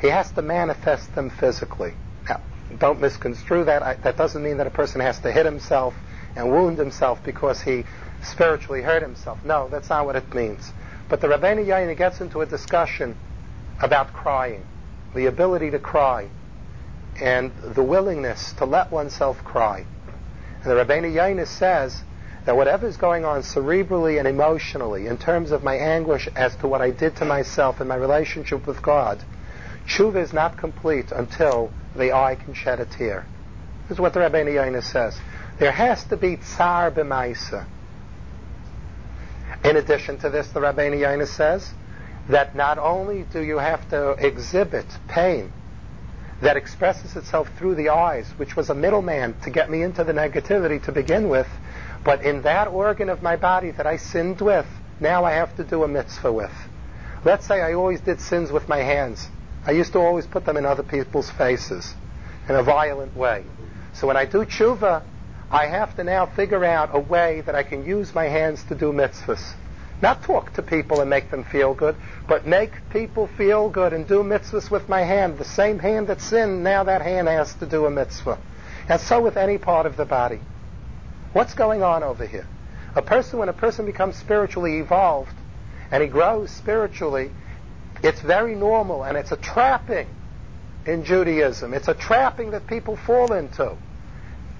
[0.00, 1.94] he has to manifest them physically.
[2.28, 2.40] Now,
[2.78, 3.82] don't misconstrue that.
[3.82, 5.94] I, that doesn't mean that a person has to hit himself
[6.36, 7.84] and wound himself because he
[8.22, 9.44] spiritually hurt himself.
[9.44, 10.72] No, that's not what it means.
[11.08, 13.16] But the Rabbeinu Yaina gets into a discussion
[13.80, 14.64] about crying,
[15.14, 16.28] the ability to cry,
[17.20, 19.84] and the willingness to let oneself cry.
[20.62, 22.02] And the Rabbeinu Yaina says
[22.44, 26.68] that whatever is going on cerebrally and emotionally in terms of my anguish as to
[26.68, 29.22] what I did to myself and my relationship with God,
[29.88, 33.24] tshuva is not complete until the eye can shed a tear.
[33.88, 35.18] This is what the Rabbeinu Yaina says.
[35.58, 37.66] There has to be tsar b'maisa.
[39.64, 41.72] In addition to this, the Rabbeinu Yaina says
[42.28, 45.52] that not only do you have to exhibit pain
[46.40, 50.12] that expresses itself through the eyes, which was a middleman to get me into the
[50.12, 51.48] negativity to begin with,
[52.04, 54.66] but in that organ of my body that I sinned with,
[55.00, 56.52] now I have to do a mitzvah with.
[57.24, 59.26] Let's say I always did sins with my hands.
[59.66, 61.94] I used to always put them in other people's faces
[62.48, 63.44] in a violent way.
[63.94, 65.02] So when I do tshuva,
[65.50, 68.74] I have to now figure out a way that I can use my hands to
[68.74, 69.54] do mitzvahs.
[70.02, 71.96] Not talk to people and make them feel good,
[72.28, 75.38] but make people feel good and do mitzvahs with my hand.
[75.38, 78.38] The same hand that sinned, now that hand has to do a mitzvah.
[78.88, 80.40] And so with any part of the body.
[81.34, 82.46] What's going on over here?
[82.94, 85.34] A person, when a person becomes spiritually evolved
[85.90, 87.32] and he grows spiritually,
[88.04, 90.06] it's very normal and it's a trapping
[90.86, 91.74] in Judaism.
[91.74, 93.76] It's a trapping that people fall into.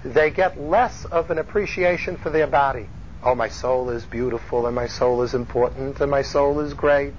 [0.03, 2.89] They get less of an appreciation for their body.
[3.23, 7.13] Oh, my soul is beautiful and my soul is important and my soul is great.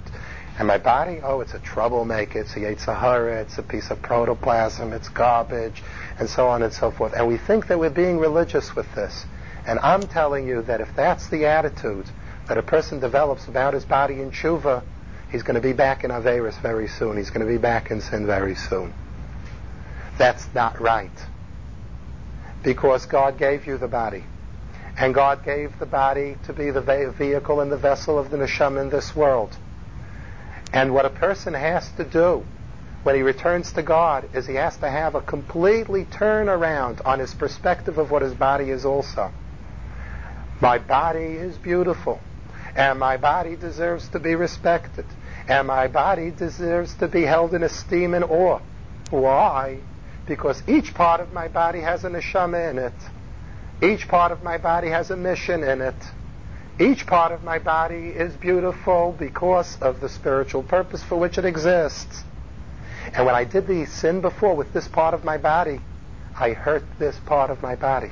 [0.59, 2.41] And my body, oh, it's a troublemaker.
[2.41, 3.41] It's a Yetzer Hara.
[3.41, 4.93] It's a piece of protoplasm.
[4.93, 5.81] It's garbage,
[6.19, 7.13] and so on and so forth.
[7.13, 9.25] And we think that we're being religious with this.
[9.67, 12.05] And I'm telling you that if that's the attitude
[12.47, 14.81] that a person develops about his body in tshuva,
[15.29, 17.17] he's going to be back in Averis very soon.
[17.17, 18.93] He's going to be back in sin very soon.
[20.17, 21.11] That's not right.
[22.63, 24.23] Because God gave you the body.
[24.97, 28.81] And God gave the body to be the vehicle and the vessel of the neshama
[28.81, 29.55] in this world.
[30.71, 32.45] And what a person has to do
[33.03, 37.19] when he returns to God is he has to have a completely turn around on
[37.19, 39.31] his perspective of what his body is also.
[40.59, 42.19] My body is beautiful,
[42.75, 45.05] and my body deserves to be respected,
[45.47, 48.59] and my body deserves to be held in esteem and awe.
[49.11, 49.77] Why?
[50.25, 52.93] Because each part of my body has a neshama in it.
[53.83, 56.11] Each part of my body has a mission in it.
[56.79, 61.45] Each part of my body is beautiful because of the spiritual purpose for which it
[61.45, 62.23] exists.
[63.13, 65.79] And when I did the sin before with this part of my body,
[66.39, 68.09] I hurt this part of my body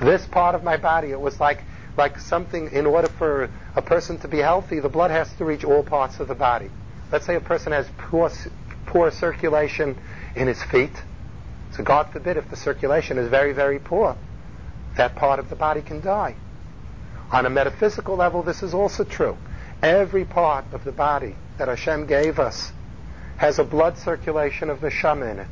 [0.00, 1.10] this part of my body.
[1.10, 1.62] It was like
[1.96, 5.64] like something in order for a person to be healthy, the blood has to reach
[5.64, 6.70] all parts of the body.
[7.10, 8.30] Let's say a person has poor
[8.86, 9.96] poor circulation
[10.34, 11.02] in his feet.
[11.72, 14.16] So God forbid if the circulation is very, very poor,
[14.96, 16.36] that part of the body can die.
[17.30, 19.36] On a metaphysical level, this is also true.
[19.82, 22.72] Every part of the body that Hashem gave us
[23.36, 25.50] has a blood circulation of neshama in it.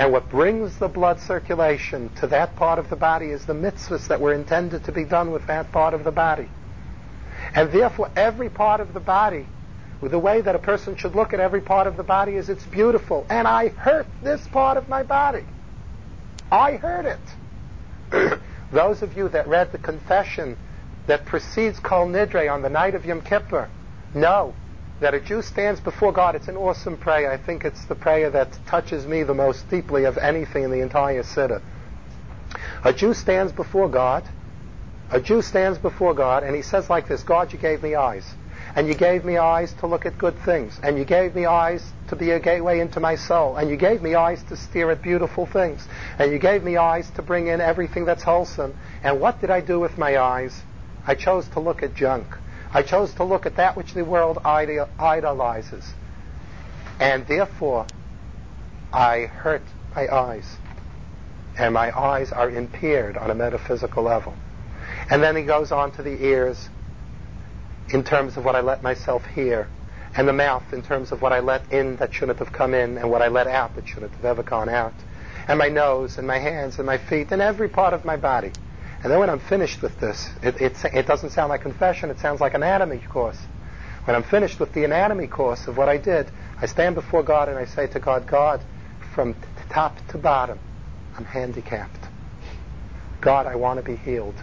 [0.00, 4.08] And what brings the blood circulation to that part of the body is the mitzvahs
[4.08, 6.48] that were intended to be done with that part of the body.
[7.54, 9.44] And therefore, every part of the body,
[10.00, 12.64] the way that a person should look at every part of the body is it's
[12.64, 13.26] beautiful.
[13.28, 15.44] And I hurt this part of my body.
[16.50, 18.40] I hurt it.
[18.72, 20.56] Those of you that read the confession
[21.08, 23.68] that precedes Kol Nidre on the night of Yom Kippur
[24.14, 24.54] know
[25.00, 26.34] that a Jew stands before God.
[26.34, 27.32] It's an awesome prayer.
[27.32, 30.80] I think it's the prayer that touches me the most deeply of anything in the
[30.80, 31.62] entire Siddur.
[32.84, 34.24] A Jew stands before God.
[35.10, 38.24] A Jew stands before God and he says like this, God, you gave me eyes.
[38.76, 40.78] And you gave me eyes to look at good things.
[40.82, 43.56] And you gave me eyes to be a gateway into my soul.
[43.56, 45.86] And you gave me eyes to steer at beautiful things.
[46.18, 48.74] And you gave me eyes to bring in everything that's wholesome.
[49.02, 50.62] And what did I do with my eyes?
[51.06, 52.26] I chose to look at junk.
[52.72, 55.92] I chose to look at that which the world idolizes.
[56.98, 57.86] And therefore,
[58.92, 59.64] I hurt
[59.94, 60.56] my eyes.
[61.58, 64.34] And my eyes are impaired on a metaphysical level.
[65.10, 66.68] And then he goes on to the ears
[67.92, 69.68] in terms of what I let myself hear,
[70.16, 72.98] and the mouth in terms of what I let in that shouldn't have come in,
[72.98, 74.94] and what I let out that shouldn't have ever gone out,
[75.48, 78.52] and my nose, and my hands, and my feet, and every part of my body.
[79.02, 82.18] And then when I'm finished with this, it, it, it doesn't sound like confession, it
[82.18, 83.38] sounds like anatomy course.
[84.04, 87.48] When I'm finished with the anatomy course of what I did, I stand before God
[87.48, 88.62] and I say to God, God,
[89.14, 89.34] from
[89.70, 90.58] top to bottom,
[91.16, 92.08] I'm handicapped.
[93.20, 94.36] God, I want to be healed.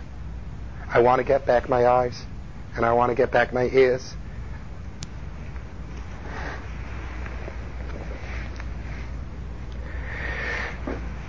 [0.87, 2.23] I want to get back my eyes,
[2.75, 4.15] and I want to get back my ears.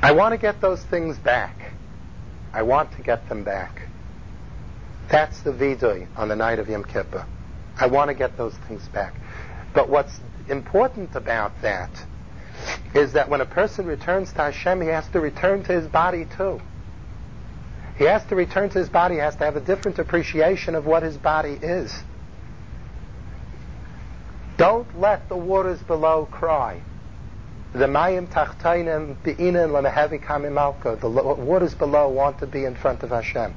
[0.00, 1.67] I want to get those things back.
[2.52, 3.82] I want to get them back.
[5.08, 7.24] That's the vidui on the night of Yom Kippur.
[7.78, 9.14] I want to get those things back.
[9.72, 11.90] But what's important about that
[12.94, 16.24] is that when a person returns to Hashem, he has to return to his body
[16.24, 16.60] too.
[17.96, 20.86] He has to return to his body, he has to have a different appreciation of
[20.86, 21.94] what his body is.
[24.56, 26.82] Don't let the waters below cry.
[27.72, 30.96] The mayim tachtainim be'inan lamehavikam malka.
[31.00, 33.54] The waters below want to be in front of Hashem.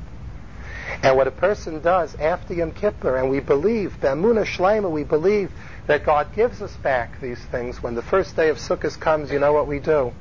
[1.03, 5.51] And what a person does after Yom Kippur, and we believe, B'amuna Shlema, we believe
[5.87, 7.81] that God gives us back these things.
[7.81, 10.11] When the first day of Sukkot comes, you know what we do?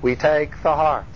[0.00, 1.06] We take the heart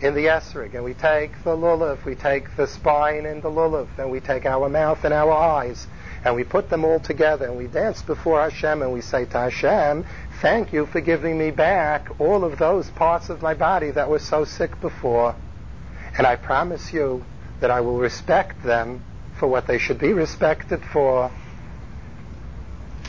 [0.00, 3.88] in the esrog, and we take the lulav, we take the spine in the lulav,
[3.98, 5.86] and we take our mouth and our eyes,
[6.24, 9.38] and we put them all together, and we dance before Hashem, and we say to
[9.38, 10.04] Hashem,
[10.42, 14.18] Thank you for giving me back all of those parts of my body that were
[14.18, 15.34] so sick before.
[16.18, 17.24] And I promise you
[17.60, 19.02] that I will respect them
[19.40, 21.30] for what they should be respected for.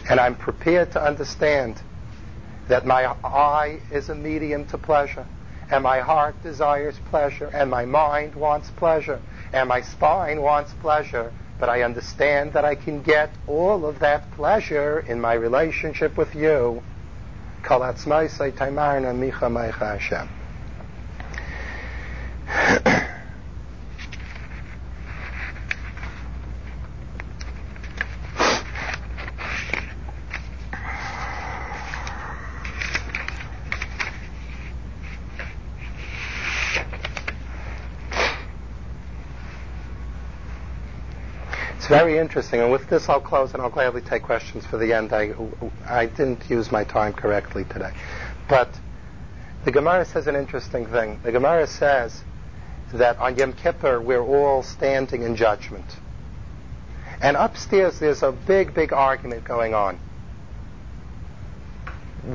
[0.09, 1.81] And I'm prepared to understand
[2.69, 5.25] that my eye is a medium to pleasure,
[5.69, 9.19] and my heart desires pleasure, and my mind wants pleasure,
[9.51, 11.33] and my spine wants pleasure.
[11.59, 16.33] But I understand that I can get all of that pleasure in my relationship with
[16.33, 16.83] you
[17.63, 20.29] Kol Atzmaisai Taimarna Micha Meicha Hashem.
[41.97, 45.11] Very interesting, and with this I'll close and I'll gladly take questions for the end.
[45.11, 45.33] I,
[45.83, 47.91] I didn't use my time correctly today.
[48.47, 48.69] But
[49.65, 51.19] the Gemara says an interesting thing.
[51.23, 52.21] The Gemara says
[52.93, 55.85] that on Yom Kippur we're all standing in judgment.
[57.19, 59.99] And upstairs there's a big, big argument going on.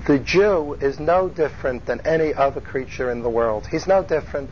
[0.09, 3.68] The Jew is no different than any other creature in the world.
[3.68, 4.51] He's no different.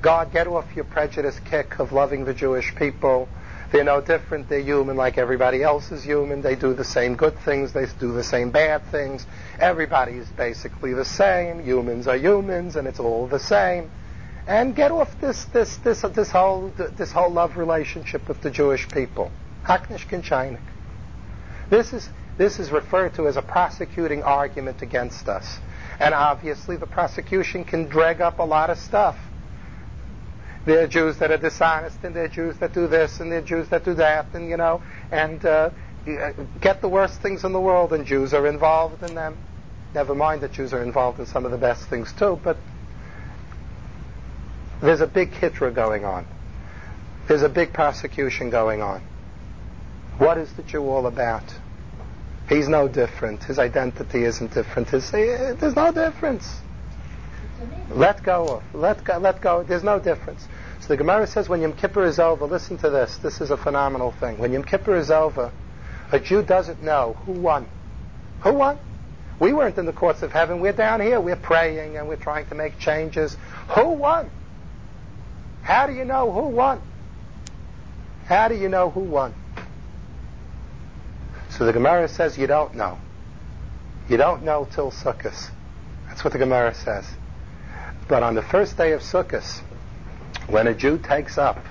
[0.00, 3.28] God, get off your prejudice kick of loving the Jewish people
[3.72, 4.48] they're no different.
[4.48, 6.42] They're human like everybody else is human.
[6.42, 7.72] They do the same good things.
[7.72, 9.26] They do the same bad things.
[9.58, 11.64] Everybody is basically the same.
[11.64, 13.90] Humans are humans, and it's all the same.
[14.46, 18.88] And get off this this this this whole this whole love relationship with the Jewish
[18.88, 19.32] people.
[19.64, 20.60] Haknish Kinchainik.
[21.68, 25.58] This is this is referred to as a prosecuting argument against us.
[25.98, 29.18] And obviously the prosecution can drag up a lot of stuff.
[30.66, 33.38] There are Jews that are dishonest, and there are Jews that do this, and there
[33.38, 34.82] are Jews that do that, and you know,
[35.12, 35.70] and uh,
[36.08, 39.38] uh, get the worst things in the world, and Jews are involved in them.
[39.94, 42.58] Never mind that Jews are involved in some of the best things too, but
[44.82, 46.26] there's a big kitra going on.
[47.28, 49.02] There's a big persecution going on.
[50.18, 51.44] What is the Jew all about?
[52.48, 53.44] He's no different.
[53.44, 54.88] His identity isn't different.
[54.88, 56.60] His, eh, there's no difference.
[57.90, 58.74] Let go of.
[58.74, 59.18] Let go.
[59.18, 59.62] Let go.
[59.62, 60.46] There's no difference.
[60.86, 63.16] So the Gemara says when Yom Kippur is over, listen to this.
[63.16, 64.38] This is a phenomenal thing.
[64.38, 65.50] When Yom Kippur is over,
[66.12, 67.66] a Jew doesn't know who won.
[68.42, 68.78] Who won?
[69.40, 70.60] We weren't in the courts of heaven.
[70.60, 71.20] We're down here.
[71.20, 73.36] We're praying and we're trying to make changes.
[73.70, 74.30] Who won?
[75.62, 76.80] How do you know who won?
[78.26, 79.34] How do you know who won?
[81.50, 83.00] So the Gemara says you don't know.
[84.08, 85.50] You don't know till Sukkot.
[86.06, 87.08] That's what the Gemara says.
[88.06, 89.62] But on the first day of Sukkot,
[90.48, 91.64] when a Jew takes up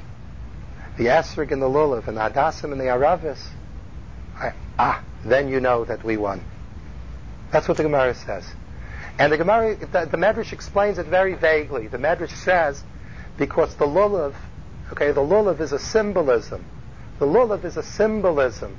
[0.97, 3.41] the Esrog and the Lulav and the Hadassim and the Aravis,
[4.79, 6.43] ah, then you know that we won.
[7.51, 8.45] That's what the Gemara says.
[9.17, 11.87] And the Gemara, the, the Medrash explains it very vaguely.
[11.87, 12.83] The Medrash says,
[13.37, 14.33] because the Lulav,
[14.91, 16.65] okay, the Lulav is a symbolism.
[17.19, 18.77] The Lulav is a symbolism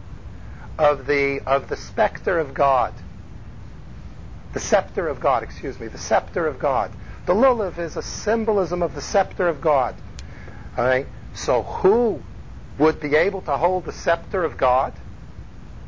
[0.79, 2.93] of the of the specter of God.
[4.53, 6.91] The scepter of God, excuse me, the scepter of God.
[7.27, 9.95] The lulav is a symbolism of the scepter of God.
[10.79, 11.07] All right.
[11.35, 12.23] So who
[12.79, 14.93] would be able to hold the scepter of God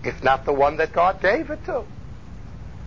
[0.05, 1.85] if not the one that God gave it to?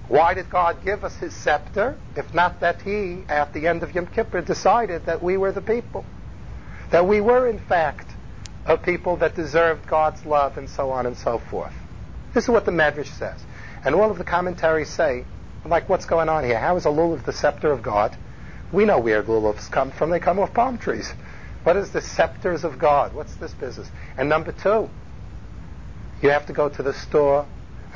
[0.07, 3.95] Why did God give us his scepter if not that he, at the end of
[3.95, 6.05] Yom Kippur, decided that we were the people?
[6.89, 8.11] That we were, in fact,
[8.65, 11.73] a people that deserved God's love and so on and so forth.
[12.33, 13.39] This is what the Medrash says.
[13.85, 15.23] And all of the commentaries say,
[15.63, 16.59] like, what's going on here?
[16.59, 18.15] How is a lulav the scepter of God?
[18.71, 20.09] We know where lulavs come from.
[20.09, 21.13] They come off palm trees.
[21.63, 23.13] What is the scepters of God?
[23.13, 23.89] What's this business?
[24.17, 24.89] And number two,
[26.21, 27.45] you have to go to the store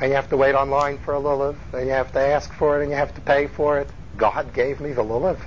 [0.00, 2.78] and you have to wait online for a lulav and you have to ask for
[2.78, 3.88] it and you have to pay for it.
[4.16, 5.38] God gave me the lulav.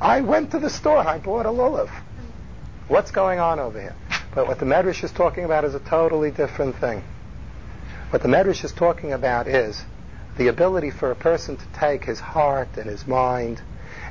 [0.00, 1.90] I went to the store and I bought a lulav.
[2.88, 3.96] What's going on over here?
[4.34, 7.02] But what the Medrash is talking about is a totally different thing.
[8.10, 9.82] What the Medrash is talking about is
[10.36, 13.60] the ability for a person to take his heart and his mind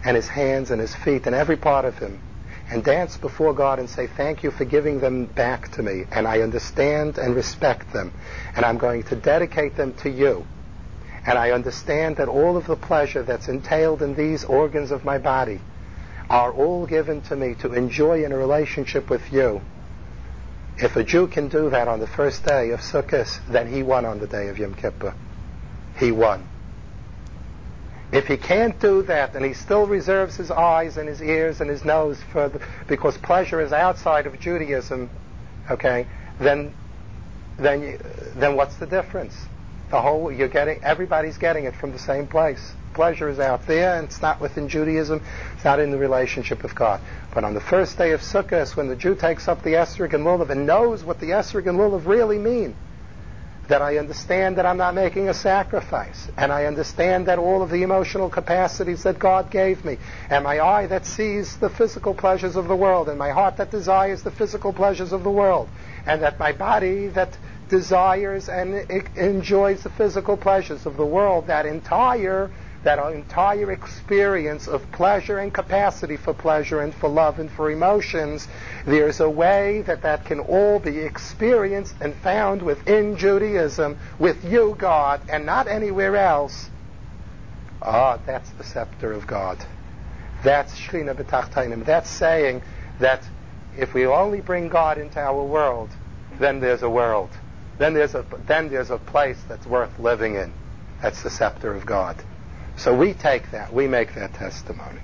[0.06, 2.22] and his hands and his feet and every part of him
[2.70, 6.28] and dance before God and say, Thank you for giving them back to me, and
[6.28, 8.14] I understand and respect them,
[8.56, 10.46] and I'm going to dedicate them to you.
[11.26, 15.18] And I understand that all of the pleasure that's entailed in these organs of my
[15.18, 15.60] body
[16.30, 19.62] are all given to me to enjoy in a relationship with you.
[20.78, 24.06] If a Jew can do that on the first day of Sukkot, then he won
[24.06, 25.16] on the day of Yom Kippur.
[25.98, 26.48] He won.
[28.16, 31.70] If he can't do that and he still reserves his eyes and his ears and
[31.70, 35.10] his nose for the, because pleasure is outside of Judaism,
[35.70, 36.08] okay,
[36.40, 36.74] then
[37.58, 38.00] then
[38.38, 39.36] then what's the difference?
[39.92, 42.74] The whole you're getting everybody's getting it from the same place.
[42.94, 45.22] Pleasure is out there and it's not within Judaism,
[45.54, 47.02] it's not in the relationship with God.
[47.34, 50.26] But on the first day of Sukkot, when the Jew takes up the Esrog and
[50.26, 52.76] Lulav and knows what the Esrog and Lulav really mean,
[53.68, 57.70] that I understand that I'm not making a sacrifice, and I understand that all of
[57.70, 59.98] the emotional capacities that God gave me,
[60.30, 63.72] and my eye that sees the physical pleasures of the world, and my heart that
[63.72, 65.70] desires the physical pleasures of the world,
[66.06, 67.38] and that my body that
[67.70, 68.76] desires and
[69.16, 72.52] enjoys the physical pleasures of the world, that entire
[72.86, 77.72] that our entire experience of pleasure and capacity for pleasure and for love and for
[77.72, 78.48] emotions,
[78.86, 84.76] there's a way that that can all be experienced and found within Judaism, with you,
[84.78, 86.70] God, and not anywhere else.
[87.82, 89.58] Ah, that's the scepter of God.
[90.44, 91.86] That's Shechina B'tachtainim.
[91.86, 92.62] That's saying
[93.00, 93.28] that
[93.76, 95.90] if we only bring God into our world,
[96.38, 97.32] then there's a world.
[97.80, 100.54] Then there's a, then there's a place that's worth living in.
[101.02, 102.16] That's the scepter of God.
[102.78, 105.02] So we take that, we make that testimony.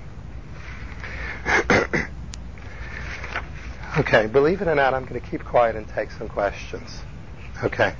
[3.98, 7.02] okay, believe it or not, I'm going to keep quiet and take some questions.
[7.62, 7.94] Okay.